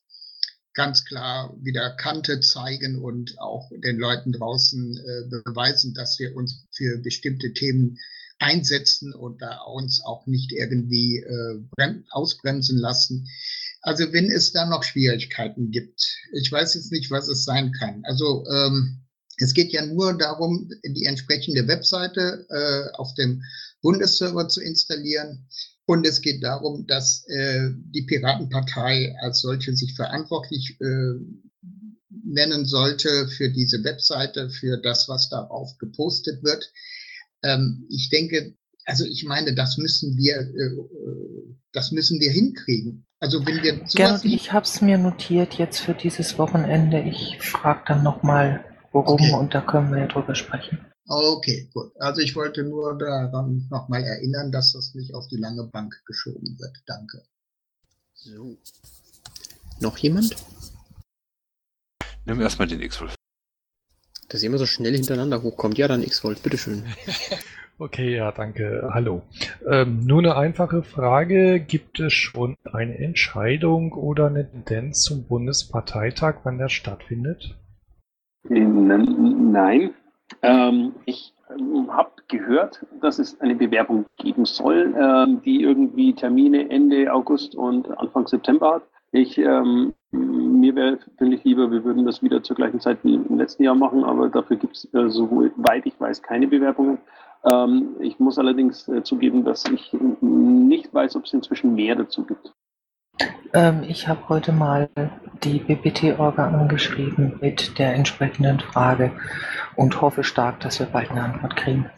ganz 0.75 1.05
klar 1.05 1.57
wieder 1.61 1.97
Kante 1.97 2.41
zeigen 2.41 3.03
und 3.03 3.39
auch 3.41 3.71
den 3.85 3.99
Leuten 3.99 4.33
draußen 4.33 4.97
äh, 4.97 5.29
beweisen, 5.45 5.95
dass 5.95 6.19
wir 6.19 6.35
uns 6.37 6.67
für 6.71 6.99
bestimmte 6.99 7.53
Themen 7.53 7.99
einsetzen 8.39 9.13
und 9.13 9.43
da 9.43 9.61
uns 9.63 10.03
auch 10.05 10.27
nicht 10.27 10.53
irgendwie 10.53 11.19
äh, 11.19 11.95
ausbremsen 12.11 12.79
lassen. 12.79 13.29
Also 13.83 14.13
wenn 14.13 14.31
es 14.31 14.53
da 14.53 14.67
noch 14.67 14.85
Schwierigkeiten 14.85 15.71
gibt, 15.71 16.17
ich 16.33 16.51
weiß 16.51 16.75
jetzt 16.75 16.93
nicht, 16.93 17.11
was 17.11 17.29
es 17.29 17.45
sein 17.45 17.73
kann. 17.73 18.03
Also 18.05 18.45
ähm, 18.47 19.01
es 19.40 19.55
geht 19.55 19.72
ja 19.72 19.85
nur 19.85 20.16
darum, 20.16 20.70
die 20.85 21.05
entsprechende 21.05 21.66
Webseite 21.66 22.46
äh, 22.50 22.96
auf 22.96 23.14
dem 23.14 23.42
Bundesserver 23.83 24.48
zu 24.48 24.61
installieren. 24.61 25.48
Und 25.87 26.07
es 26.07 26.20
geht 26.20 26.44
darum, 26.44 26.87
dass 26.87 27.24
äh, 27.29 27.70
die 27.72 28.03
Piratenpartei 28.03 29.16
als 29.22 29.40
solche 29.40 29.74
sich 29.74 29.96
verantwortlich 29.96 30.76
äh, 30.81 31.14
nennen 32.11 32.64
sollte 32.66 33.29
für 33.29 33.50
diese 33.50 33.83
Webseite, 33.83 34.50
für 34.50 34.76
das, 34.76 35.09
was 35.09 35.29
darauf 35.31 35.76
gepostet 35.79 36.44
wird. 36.44 36.70
Ähm, 37.42 37.87
ich 37.88 38.11
denke, 38.11 38.55
also 38.85 39.05
ich 39.05 39.24
meine, 39.24 39.55
das 39.55 39.79
müssen 39.79 40.16
wir, 40.16 40.37
äh, 40.37 41.55
das 41.72 41.92
müssen 41.92 42.20
wir 42.20 42.31
hinkriegen. 42.31 43.07
Also 43.18 43.44
wenn 43.46 43.62
wir 43.62 43.81
Gerd, 43.94 44.24
ich 44.24 44.53
habe 44.53 44.64
es 44.64 44.81
mir 44.81 44.98
notiert 44.98 45.55
jetzt 45.55 45.81
für 45.81 45.94
dieses 45.94 46.38
Wochenende. 46.38 47.03
Ich 47.03 47.38
frage 47.40 47.83
dann 47.87 48.03
nochmal 48.03 48.64
worum 48.92 49.20
okay. 49.20 49.35
und 49.35 49.55
da 49.55 49.61
können 49.61 49.90
wir 49.92 49.98
ja 49.98 50.07
drüber 50.07 50.35
sprechen. 50.35 50.79
Okay, 51.07 51.68
gut. 51.74 51.92
Also 51.98 52.20
ich 52.20 52.37
wollte 52.37 52.62
nur 52.62 52.96
daran 52.96 53.66
nochmal 53.68 54.05
erinnern, 54.05 54.53
dass 54.53 54.72
das 54.72 54.94
nicht 54.94 55.12
auf 55.12 55.26
die 55.26 55.38
lange 55.38 55.64
Bank 55.64 56.00
geschoben 56.07 56.57
wird. 56.61 56.76
Danke. 56.87 57.24
So. 58.14 58.57
Noch 59.81 59.98
jemand? 59.98 60.37
Nimm 62.26 62.40
erstmal 62.40 62.68
den 62.68 62.81
X-Wolf. 62.81 63.16
Dass 64.29 64.44
immer 64.44 64.59
so 64.59 64.66
schnell 64.66 64.94
hintereinander 64.94 65.42
hochkommt. 65.42 65.79
Ja, 65.79 65.88
dann 65.88 66.05
X-Wolf, 66.05 66.42
bitteschön. 66.42 66.85
okay, 67.79 68.14
ja, 68.14 68.31
danke. 68.31 68.90
Hallo. 68.92 69.22
Ähm, 69.68 70.07
nur 70.07 70.20
eine 70.20 70.37
einfache 70.37 70.85
Frage. 70.85 71.59
Gibt 71.59 71.98
es 71.98 72.12
schon 72.12 72.57
eine 72.70 72.96
Entscheidung 72.98 73.94
oder 73.94 74.26
eine 74.26 74.48
Tendenz 74.48 75.03
zum 75.03 75.24
Bundesparteitag, 75.24 76.37
wann 76.44 76.59
der 76.59 76.68
stattfindet? 76.68 77.57
Nein. 78.44 79.94
Ähm, 80.42 80.94
ich 81.07 81.35
ähm, 81.50 81.92
habe 81.92 82.11
gehört, 82.29 82.87
dass 83.00 83.18
es 83.18 83.40
eine 83.40 83.55
Bewerbung 83.55 84.07
geben 84.16 84.44
soll, 84.44 84.94
ähm, 84.98 85.42
die 85.42 85.62
irgendwie 85.62 86.14
Termine 86.14 86.70
Ende 86.70 87.12
August 87.12 87.55
und 87.55 87.90
Anfang 87.98 88.26
September 88.26 88.76
hat. 88.76 88.83
Ich, 89.12 89.38
ähm, 89.38 89.92
mir 90.12 90.74
wäre 90.76 90.98
finde 91.18 91.40
lieber, 91.42 91.70
wir 91.70 91.85
würden 91.85 92.07
das 92.07 92.22
wieder 92.22 92.42
zur 92.42 92.57
gleichen 92.57 92.81
Zeit 92.81 92.98
wie 93.03 93.14
im 93.14 93.38
letzten 93.38 93.64
Jahr 93.64 93.74
machen, 93.74 94.05
aber 94.05 94.29
dafür 94.29 94.57
gibt 94.57 94.76
es, 94.76 94.85
äh, 94.94 95.11
soweit 95.11 95.85
ich 95.85 95.98
weiß, 95.98 96.22
keine 96.22 96.46
Bewerbungen. 96.46 96.98
Ähm, 97.44 97.96
ich 98.00 98.18
muss 98.20 98.38
allerdings 98.38 98.88
äh, 98.88 99.03
zugeben, 99.03 99.44
dass 99.44 99.64
ich 99.64 99.96
nicht 100.20 100.94
weiß, 100.94 101.16
ob 101.16 101.24
es 101.24 101.33
inzwischen 101.33 101.74
mehr 101.74 101.96
dazu 101.96 102.24
gibt. 102.24 102.53
Ähm, 103.53 103.83
ich 103.83 104.09
habe 104.09 104.29
heute 104.29 104.53
mal 104.53 104.89
die 105.43 105.59
BPT-Orga 105.59 106.49
angeschrieben 106.49 107.39
mit 107.41 107.79
der 107.79 107.95
entsprechenden 107.95 108.61
Frage 108.61 109.13
und 109.77 110.01
hoffe 110.01 110.23
stark, 110.25 110.61
dass 110.61 110.79
wir 110.79 110.87
bald 110.87 111.11
eine 111.11 111.25
Antwort 111.25 111.57
kriegen. 111.57 111.91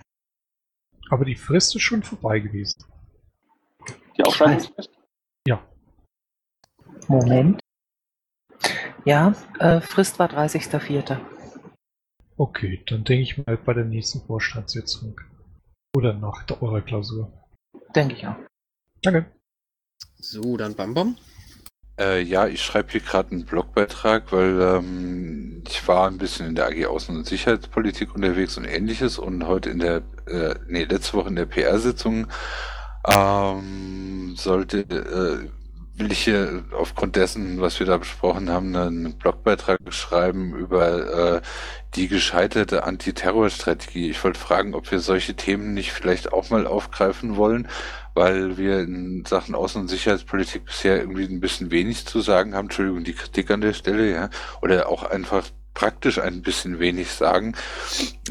Aber 1.10 1.24
die 1.24 1.34
Frist 1.34 1.76
ist 1.76 1.82
schon 1.82 2.02
vorbei 2.02 2.38
gewesen. 2.38 2.84
Die 4.16 4.24
Ausschreibungsfrist? 4.24 4.90
Ja. 5.46 5.62
Moment. 7.08 7.60
Ja, 9.04 9.34
äh, 9.58 9.80
Frist 9.80 10.18
war 10.18 10.30
30.04. 10.30 11.18
Okay, 12.36 12.82
dann 12.86 13.04
denke 13.04 13.22
ich 13.22 13.46
mal 13.46 13.56
bei 13.56 13.74
der 13.74 13.84
nächsten 13.84 14.24
Vorstandssitzung. 14.26 15.20
Oder 15.94 16.14
nach 16.14 16.44
der 16.44 16.62
eurer 16.62 16.80
Klausur. 16.80 17.30
Denke 17.94 18.14
ich 18.14 18.26
auch. 18.26 18.36
Danke. 19.02 19.26
So, 20.18 20.56
dann 20.56 20.74
Bam 20.74 20.94
Bam. 20.94 21.16
Äh, 21.98 22.22
ja, 22.22 22.46
ich 22.46 22.62
schreibe 22.62 22.90
hier 22.92 23.00
gerade 23.00 23.32
einen 23.32 23.44
Blogbeitrag, 23.44 24.32
weil 24.32 24.60
ähm, 24.60 25.62
ich 25.68 25.86
war 25.86 26.08
ein 26.08 26.18
bisschen 26.18 26.46
in 26.46 26.54
der 26.54 26.68
AG 26.68 26.86
Außen- 26.86 27.10
und 27.16 27.26
Sicherheitspolitik 27.26 28.14
unterwegs 28.14 28.56
und 28.56 28.64
ähnliches 28.64 29.18
und 29.18 29.46
heute 29.46 29.70
in 29.70 29.78
der, 29.78 30.02
äh, 30.26 30.54
nee, 30.68 30.84
letzte 30.84 31.14
Woche 31.14 31.28
in 31.28 31.36
der 31.36 31.46
PR-Sitzung 31.46 32.28
ähm, 33.06 34.34
sollte, 34.36 34.80
äh, 34.80 35.48
will 35.94 36.10
ich 36.10 36.24
hier 36.24 36.64
aufgrund 36.72 37.16
dessen, 37.16 37.60
was 37.60 37.78
wir 37.78 37.86
da 37.86 37.98
besprochen 37.98 38.50
haben, 38.50 38.74
einen 38.74 39.18
Blogbeitrag 39.18 39.78
schreiben 39.90 40.54
über 40.54 41.36
äh, 41.36 41.42
die 41.94 42.08
gescheiterte 42.08 42.84
Antiterrorstrategie. 42.84 44.10
Ich 44.10 44.22
wollte 44.24 44.40
fragen, 44.40 44.74
ob 44.74 44.90
wir 44.90 45.00
solche 45.00 45.34
Themen 45.34 45.74
nicht 45.74 45.92
vielleicht 45.92 46.32
auch 46.32 46.50
mal 46.50 46.66
aufgreifen 46.66 47.36
wollen, 47.36 47.68
weil 48.14 48.56
wir 48.56 48.80
in 48.80 49.24
Sachen 49.26 49.54
Außen- 49.54 49.80
und 49.80 49.88
Sicherheitspolitik 49.88 50.64
bisher 50.64 51.00
irgendwie 51.00 51.24
ein 51.24 51.40
bisschen 51.40 51.70
wenig 51.70 52.06
zu 52.06 52.20
sagen 52.20 52.54
haben. 52.54 52.66
Entschuldigung, 52.66 53.04
die 53.04 53.14
Kritik 53.14 53.50
an 53.50 53.60
der 53.60 53.74
Stelle, 53.74 54.10
ja. 54.10 54.30
Oder 54.62 54.88
auch 54.88 55.02
einfach 55.02 55.50
praktisch 55.74 56.18
ein 56.18 56.42
bisschen 56.42 56.78
wenig 56.78 57.10
sagen. 57.10 57.54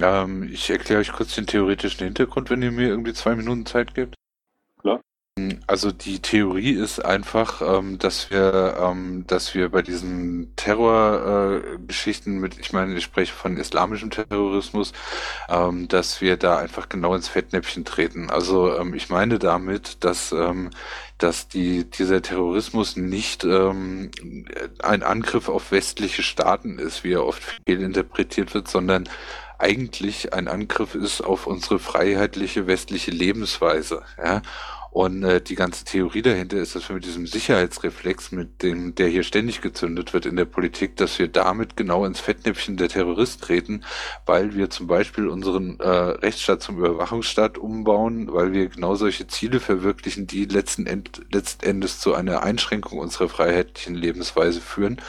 Ähm, 0.01 0.49
ich 0.51 0.69
erkläre 0.69 1.01
euch 1.01 1.11
kurz 1.11 1.35
den 1.35 1.47
theoretischen 1.47 2.05
Hintergrund, 2.05 2.49
wenn 2.49 2.61
ihr 2.61 2.71
mir 2.71 2.89
irgendwie 2.89 3.13
zwei 3.13 3.35
Minuten 3.35 3.65
Zeit 3.65 3.93
gebt. 3.93 4.15
Also 5.67 5.91
die 5.91 6.19
Theorie 6.19 6.71
ist 6.71 7.03
einfach, 7.03 7.61
ähm, 7.61 7.97
dass 7.99 8.29
wir, 8.29 8.77
ähm, 8.79 9.25
dass 9.27 9.53
wir 9.55 9.69
bei 9.69 9.81
diesen 9.81 10.55
Terrorgeschichten 10.55 12.37
äh, 12.37 12.39
mit, 12.39 12.59
ich 12.59 12.73
meine, 12.73 12.95
ich 12.95 13.03
spreche 13.03 13.33
von 13.33 13.57
islamischem 13.57 14.09
Terrorismus, 14.09 14.93
ähm, 15.49 15.87
dass 15.87 16.21
wir 16.21 16.37
da 16.37 16.57
einfach 16.57 16.89
genau 16.89 17.15
ins 17.15 17.27
Fettnäpfchen 17.27 17.85
treten. 17.85 18.29
Also 18.29 18.75
ähm, 18.77 18.93
ich 18.93 19.09
meine 19.09 19.39
damit, 19.39 20.03
dass 20.03 20.31
ähm, 20.31 20.71
dass 21.21 21.47
die, 21.47 21.87
dieser 21.89 22.21
Terrorismus 22.21 22.95
nicht 22.95 23.43
ähm, 23.43 24.09
ein 24.81 25.03
Angriff 25.03 25.49
auf 25.49 25.71
westliche 25.71 26.23
Staaten 26.23 26.79
ist, 26.79 27.03
wie 27.03 27.13
er 27.13 27.25
oft 27.25 27.43
fehlinterpretiert 27.67 28.53
wird, 28.55 28.67
sondern 28.67 29.07
eigentlich 29.59 30.33
ein 30.33 30.47
Angriff 30.47 30.95
ist 30.95 31.21
auf 31.21 31.45
unsere 31.45 31.77
freiheitliche 31.77 32.65
westliche 32.65 33.11
Lebensweise. 33.11 34.01
Ja? 34.17 34.41
Und 34.91 35.23
äh, 35.23 35.39
die 35.41 35.55
ganze 35.55 35.85
Theorie 35.85 36.21
dahinter 36.21 36.57
ist, 36.57 36.75
dass 36.75 36.89
wir 36.89 36.95
mit 36.95 37.05
diesem 37.05 37.25
Sicherheitsreflex, 37.25 38.33
mit 38.33 38.61
dem, 38.61 38.93
der 38.93 39.07
hier 39.07 39.23
ständig 39.23 39.61
gezündet 39.61 40.13
wird 40.13 40.25
in 40.25 40.35
der 40.35 40.43
Politik, 40.43 40.97
dass 40.97 41.17
wir 41.17 41.29
damit 41.29 41.77
genau 41.77 42.05
ins 42.05 42.19
Fettnäpfchen 42.19 42.75
der 42.75 42.89
Terrorist 42.89 43.41
treten, 43.41 43.85
weil 44.25 44.53
wir 44.53 44.69
zum 44.69 44.87
Beispiel 44.87 45.29
unseren 45.29 45.79
äh, 45.79 45.87
Rechtsstaat 45.87 46.61
zum 46.61 46.77
Überwachungsstaat 46.77 47.57
umbauen, 47.57 48.33
weil 48.33 48.51
wir 48.51 48.67
genau 48.67 48.95
solche 48.95 49.27
Ziele 49.27 49.61
verwirklichen, 49.61 50.27
die 50.27 50.43
letzten, 50.43 50.85
End, 50.85 51.21
letzten 51.31 51.65
Endes 51.65 52.01
zu 52.01 52.13
einer 52.13 52.43
Einschränkung 52.43 52.99
unserer 52.99 53.29
freiheitlichen 53.29 53.95
Lebensweise 53.95 54.59
führen. 54.59 55.01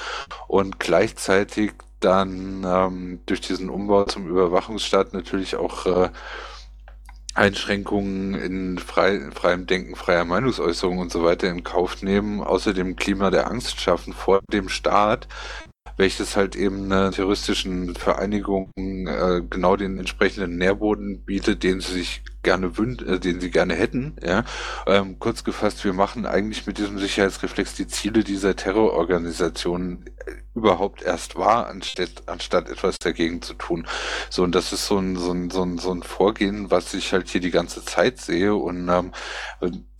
Und 0.46 0.78
gleichzeitig 0.78 1.72
dann 1.98 2.64
ähm, 2.64 3.20
durch 3.26 3.40
diesen 3.40 3.68
Umbau 3.68 4.04
zum 4.04 4.28
Überwachungsstaat 4.28 5.12
natürlich 5.12 5.56
auch 5.56 5.86
äh, 5.86 6.10
Einschränkungen 7.34 8.34
in 8.34 8.78
frei, 8.78 9.30
freiem 9.32 9.66
Denken, 9.66 9.96
freier 9.96 10.24
Meinungsäußerung 10.24 10.98
und 10.98 11.10
so 11.10 11.24
weiter 11.24 11.48
in 11.48 11.64
Kauf 11.64 12.02
nehmen, 12.02 12.40
außerdem 12.40 12.96
Klima 12.96 13.30
der 13.30 13.50
Angst 13.50 13.80
schaffen 13.80 14.12
vor 14.12 14.40
dem 14.52 14.68
Staat, 14.68 15.28
welches 15.96 16.36
halt 16.36 16.56
eben 16.56 16.84
einer 16.84 17.10
terroristischen 17.10 17.94
Vereinigung 17.94 18.70
äh, 18.76 19.40
genau 19.48 19.76
den 19.76 19.98
entsprechenden 19.98 20.56
Nährboden 20.56 21.24
bietet, 21.24 21.62
den 21.62 21.80
sie 21.80 21.92
sich 21.92 22.22
gerne 22.42 22.76
wünschen, 22.76 23.08
äh, 23.08 23.18
den 23.18 23.40
sie 23.40 23.50
gerne 23.50 23.74
hätten. 23.74 24.16
Ja, 24.22 24.44
ähm, 24.86 25.18
kurz 25.18 25.44
gefasst, 25.44 25.84
wir 25.84 25.92
machen 25.92 26.26
eigentlich 26.26 26.66
mit 26.66 26.78
diesem 26.78 26.98
Sicherheitsreflex 26.98 27.74
die 27.74 27.86
Ziele 27.86 28.24
dieser 28.24 28.56
Terrororganisation 28.56 30.04
äh, 30.26 30.32
überhaupt 30.54 31.02
erst 31.02 31.36
wahr, 31.36 31.68
anstatt, 31.68 32.24
anstatt 32.26 32.68
etwas 32.68 32.98
dagegen 32.98 33.40
zu 33.40 33.54
tun. 33.54 33.86
So 34.28 34.42
und 34.42 34.54
das 34.54 34.72
ist 34.72 34.86
so 34.86 34.98
ein 34.98 35.16
so 35.16 35.32
ein 35.32 35.50
so 35.50 35.62
ein, 35.62 35.78
so 35.78 35.92
ein 35.92 36.02
Vorgehen, 36.02 36.70
was 36.70 36.92
ich 36.94 37.12
halt 37.12 37.28
hier 37.28 37.40
die 37.40 37.50
ganze 37.50 37.84
Zeit 37.84 38.18
sehe 38.20 38.54
und 38.54 38.88
ähm, 38.88 39.12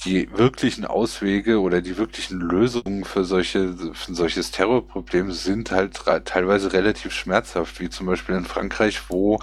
die 0.05 0.28
wirklichen 0.37 0.85
Auswege 0.85 1.61
oder 1.61 1.81
die 1.81 1.96
wirklichen 1.96 2.40
Lösungen 2.40 3.05
für 3.05 3.24
solche 3.24 3.74
für 3.94 4.14
solches 4.14 4.50
Terrorproblem 4.50 5.33
sind 5.33 5.70
halt 5.70 6.00
teilweise 6.24 6.72
relativ 6.72 7.12
schmerzhaft, 7.12 7.81
wie 7.81 7.88
zum 7.88 8.07
Beispiel 8.07 8.35
in 8.35 8.44
Frankreich, 8.44 9.09
wo 9.09 9.38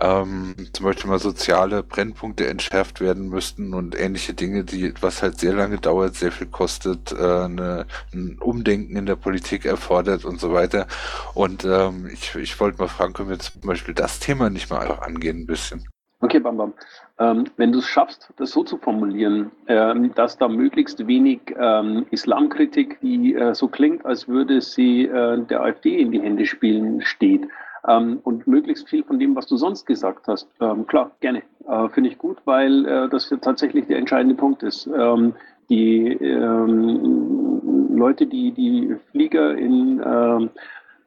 ähm, 0.00 0.54
zum 0.72 0.86
Beispiel 0.86 1.10
mal 1.10 1.18
soziale 1.18 1.82
Brennpunkte 1.82 2.46
entschärft 2.46 3.00
werden 3.00 3.28
müssten 3.28 3.74
und 3.74 3.98
ähnliche 3.98 4.34
Dinge, 4.34 4.64
die 4.64 4.92
was 5.00 5.22
halt 5.22 5.38
sehr 5.38 5.52
lange 5.52 5.78
dauert, 5.78 6.14
sehr 6.14 6.32
viel 6.32 6.46
kostet, 6.46 7.12
äh, 7.12 7.16
eine, 7.16 7.86
ein 8.12 8.38
Umdenken 8.40 8.96
in 8.96 9.06
der 9.06 9.16
Politik 9.16 9.64
erfordert 9.64 10.24
und 10.24 10.40
so 10.40 10.52
weiter. 10.52 10.86
Und 11.34 11.64
ähm, 11.64 12.08
ich, 12.12 12.34
ich 12.34 12.58
wollte 12.60 12.78
mal 12.78 12.88
fragen, 12.88 13.12
können 13.12 13.28
wir 13.28 13.38
zum 13.38 13.60
Beispiel 13.62 13.94
das 13.94 14.20
Thema 14.20 14.50
nicht 14.50 14.70
mal 14.70 14.80
einfach 14.80 15.02
angehen 15.02 15.40
ein 15.40 15.46
bisschen? 15.46 15.86
Okay, 16.22 16.38
Bam 16.38 16.58
Bam. 16.58 16.74
Ähm, 17.18 17.44
wenn 17.56 17.72
du 17.72 17.78
es 17.78 17.86
schaffst, 17.86 18.30
das 18.36 18.50
so 18.50 18.62
zu 18.62 18.76
formulieren, 18.76 19.50
ähm, 19.68 20.14
dass 20.14 20.36
da 20.36 20.48
möglichst 20.48 21.06
wenig 21.06 21.40
ähm, 21.58 22.06
Islamkritik, 22.10 23.00
die 23.00 23.34
äh, 23.34 23.54
so 23.54 23.68
klingt, 23.68 24.04
als 24.04 24.28
würde 24.28 24.60
sie 24.60 25.06
äh, 25.06 25.42
der 25.46 25.62
AfD 25.62 25.98
in 25.98 26.12
die 26.12 26.20
Hände 26.20 26.44
spielen, 26.44 27.00
steht, 27.02 27.48
ähm, 27.86 28.20
und 28.22 28.46
möglichst 28.46 28.88
viel 28.88 29.04
von 29.04 29.18
dem, 29.18 29.36
was 29.36 29.46
du 29.46 29.56
sonst 29.56 29.86
gesagt 29.86 30.28
hast. 30.28 30.48
Ähm, 30.60 30.86
klar, 30.86 31.12
gerne. 31.20 31.42
Äh, 31.66 31.88
Finde 31.90 32.10
ich 32.10 32.18
gut, 32.18 32.38
weil 32.44 32.86
äh, 32.86 33.08
das 33.08 33.32
tatsächlich 33.40 33.86
der 33.86 33.98
entscheidende 33.98 34.34
Punkt 34.34 34.62
ist. 34.62 34.86
Ähm, 34.86 35.34
die 35.68 36.08
ähm, 36.08 37.88
Leute, 37.94 38.26
die 38.26 38.50
die 38.52 38.96
Flieger 39.10 39.56
in 39.56 40.00
9-11 40.00 40.48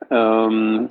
ähm, 0.09 0.89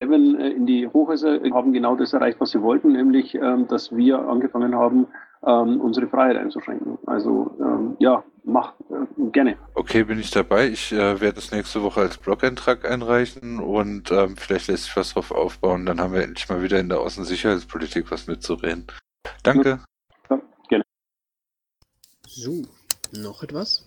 ähm, 0.00 0.36
äh, 0.38 0.50
in 0.50 0.66
die 0.66 0.86
Hochhäuser 0.86 1.40
haben 1.52 1.72
genau 1.72 1.96
das 1.96 2.12
erreicht, 2.12 2.40
was 2.40 2.50
sie 2.50 2.62
wollten, 2.62 2.92
nämlich, 2.92 3.36
dass 3.68 3.96
wir 3.96 4.20
angefangen 4.20 4.74
haben, 4.76 5.06
unsere 5.40 6.06
Freiheit 6.06 6.36
einzuschränken. 6.36 6.98
Also 7.06 7.96
ja, 7.98 8.22
mach 8.46 8.72
äh, 8.90 9.30
gerne. 9.32 9.58
Okay, 9.74 10.04
bin 10.04 10.18
ich 10.18 10.30
dabei. 10.30 10.68
Ich 10.68 10.92
äh, 10.92 11.20
werde 11.20 11.38
es 11.38 11.50
nächste 11.50 11.82
Woche 11.82 12.00
als 12.00 12.16
Blog-Eintrag 12.16 12.84
einreichen 12.84 13.58
und 13.58 14.10
ähm, 14.10 14.36
vielleicht 14.36 14.68
lässt 14.68 14.84
sich 14.84 14.96
was 14.96 15.12
drauf 15.12 15.32
aufbauen. 15.32 15.84
Dann 15.84 16.00
haben 16.00 16.14
wir 16.14 16.22
endlich 16.22 16.48
mal 16.48 16.62
wieder 16.62 16.78
in 16.78 16.88
der 16.88 17.00
Außensicherheitspolitik 17.00 18.10
was 18.10 18.26
mitzureden. 18.26 18.86
Danke. 19.42 19.80
Ja, 20.30 20.40
gerne. 20.68 20.84
So, 22.26 22.62
noch 23.12 23.42
etwas? 23.42 23.84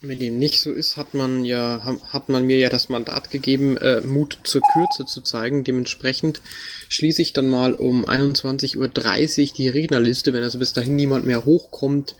Wenn 0.00 0.18
dem 0.18 0.38
nicht 0.38 0.60
so 0.60 0.72
ist, 0.72 0.96
hat 0.96 1.14
man 1.14 1.44
ja, 1.44 1.96
hat 2.12 2.28
man 2.28 2.46
mir 2.46 2.58
ja 2.58 2.68
das 2.68 2.88
Mandat 2.88 3.30
gegeben, 3.30 3.76
äh, 3.76 4.00
Mut 4.00 4.38
zur 4.44 4.62
Kürze 4.72 5.06
zu 5.06 5.22
zeigen. 5.22 5.62
Dementsprechend 5.62 6.40
schließe 6.88 7.22
ich 7.22 7.32
dann 7.32 7.48
mal 7.48 7.74
um 7.74 8.04
21.30 8.04 8.76
Uhr 8.78 9.54
die 9.56 9.68
Rednerliste, 9.68 10.32
wenn 10.32 10.42
also 10.42 10.58
bis 10.58 10.72
dahin 10.72 10.96
niemand 10.96 11.26
mehr 11.26 11.44
hochkommt 11.44 12.16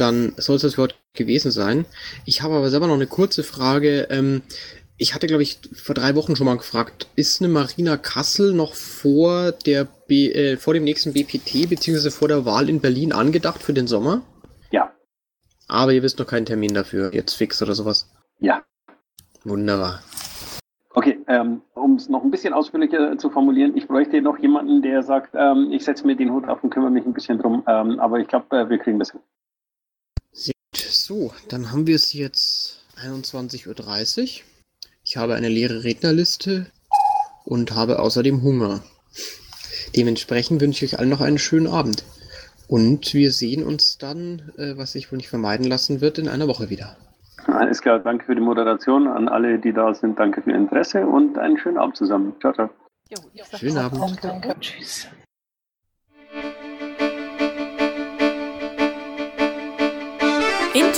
dann 0.00 0.32
soll 0.36 0.56
es 0.56 0.62
das 0.62 0.78
Wort 0.78 0.96
gewesen 1.14 1.50
sein. 1.50 1.84
Ich 2.24 2.42
habe 2.42 2.54
aber 2.54 2.70
selber 2.70 2.86
noch 2.86 2.94
eine 2.94 3.06
kurze 3.06 3.42
Frage. 3.42 4.08
Ähm, 4.10 4.42
ich 4.96 5.14
hatte, 5.14 5.26
glaube 5.26 5.42
ich, 5.42 5.58
vor 5.74 5.94
drei 5.94 6.14
Wochen 6.14 6.36
schon 6.36 6.46
mal 6.46 6.56
gefragt, 6.56 7.08
ist 7.16 7.40
eine 7.40 7.50
Marina 7.50 7.96
Kassel 7.96 8.52
noch 8.52 8.74
vor, 8.74 9.52
der 9.52 9.86
B, 10.06 10.30
äh, 10.30 10.56
vor 10.56 10.74
dem 10.74 10.84
nächsten 10.84 11.14
BPT 11.14 11.68
bzw. 11.68 12.10
vor 12.10 12.28
der 12.28 12.44
Wahl 12.44 12.68
in 12.68 12.80
Berlin 12.80 13.12
angedacht 13.12 13.62
für 13.62 13.72
den 13.72 13.86
Sommer? 13.86 14.22
Ja. 14.70 14.92
Aber 15.68 15.92
ihr 15.92 16.02
wisst 16.02 16.18
noch 16.18 16.26
keinen 16.26 16.46
Termin 16.46 16.74
dafür, 16.74 17.14
jetzt 17.14 17.34
fix 17.34 17.62
oder 17.62 17.74
sowas? 17.74 18.10
Ja. 18.40 18.62
Wunderbar. 19.44 20.02
Okay, 20.92 21.20
ähm, 21.28 21.62
um 21.74 21.94
es 21.94 22.08
noch 22.08 22.24
ein 22.24 22.30
bisschen 22.30 22.52
ausführlicher 22.52 23.16
zu 23.16 23.30
formulieren, 23.30 23.76
ich 23.76 23.86
bräuchte 23.86 24.20
noch 24.20 24.38
jemanden, 24.38 24.82
der 24.82 25.02
sagt, 25.02 25.34
ähm, 25.34 25.68
ich 25.70 25.84
setze 25.84 26.04
mir 26.06 26.16
den 26.16 26.32
Hut 26.32 26.48
auf 26.48 26.64
und 26.64 26.70
kümmere 26.70 26.90
mich 26.90 27.06
ein 27.06 27.12
bisschen 27.12 27.38
drum. 27.38 27.62
Ähm, 27.66 28.00
aber 28.00 28.18
ich 28.18 28.26
glaube, 28.26 28.54
äh, 28.56 28.68
wir 28.68 28.78
kriegen 28.78 28.98
das 28.98 29.12
hin. 29.12 29.20
So, 31.10 31.32
dann 31.48 31.72
haben 31.72 31.88
wir 31.88 31.96
es 31.96 32.12
jetzt 32.12 32.84
21.30 33.04 33.66
Uhr. 33.66 34.44
Ich 35.02 35.16
habe 35.16 35.34
eine 35.34 35.48
leere 35.48 35.82
Rednerliste 35.82 36.66
und 37.44 37.74
habe 37.74 37.98
außerdem 37.98 38.44
Hunger. 38.44 38.84
Dementsprechend 39.96 40.60
wünsche 40.60 40.84
ich 40.84 40.92
euch 40.92 41.00
allen 41.00 41.08
noch 41.08 41.20
einen 41.20 41.38
schönen 41.38 41.66
Abend. 41.66 42.04
Und 42.68 43.12
wir 43.12 43.32
sehen 43.32 43.64
uns 43.64 43.98
dann, 43.98 44.52
äh, 44.56 44.76
was 44.76 44.92
sich 44.92 45.10
wohl 45.10 45.16
nicht 45.16 45.28
vermeiden 45.28 45.66
lassen 45.66 46.00
wird, 46.00 46.18
in 46.18 46.28
einer 46.28 46.46
Woche 46.46 46.70
wieder. 46.70 46.96
Alles 47.48 47.82
klar, 47.82 47.98
danke 47.98 48.26
für 48.26 48.36
die 48.36 48.40
Moderation 48.40 49.08
an 49.08 49.28
alle, 49.28 49.58
die 49.58 49.72
da 49.72 49.92
sind. 49.92 50.16
Danke 50.16 50.42
für 50.42 50.50
Ihr 50.50 50.58
Interesse 50.58 51.04
und 51.04 51.36
einen 51.38 51.58
schönen 51.58 51.78
Abend 51.78 51.96
zusammen. 51.96 52.34
Ciao, 52.40 52.52
ciao. 52.52 52.70
Schönen 53.58 53.78
Abend. 53.78 54.00
Danke, 54.00 54.20
danke. 54.22 54.60
Tschüss. 54.60 55.08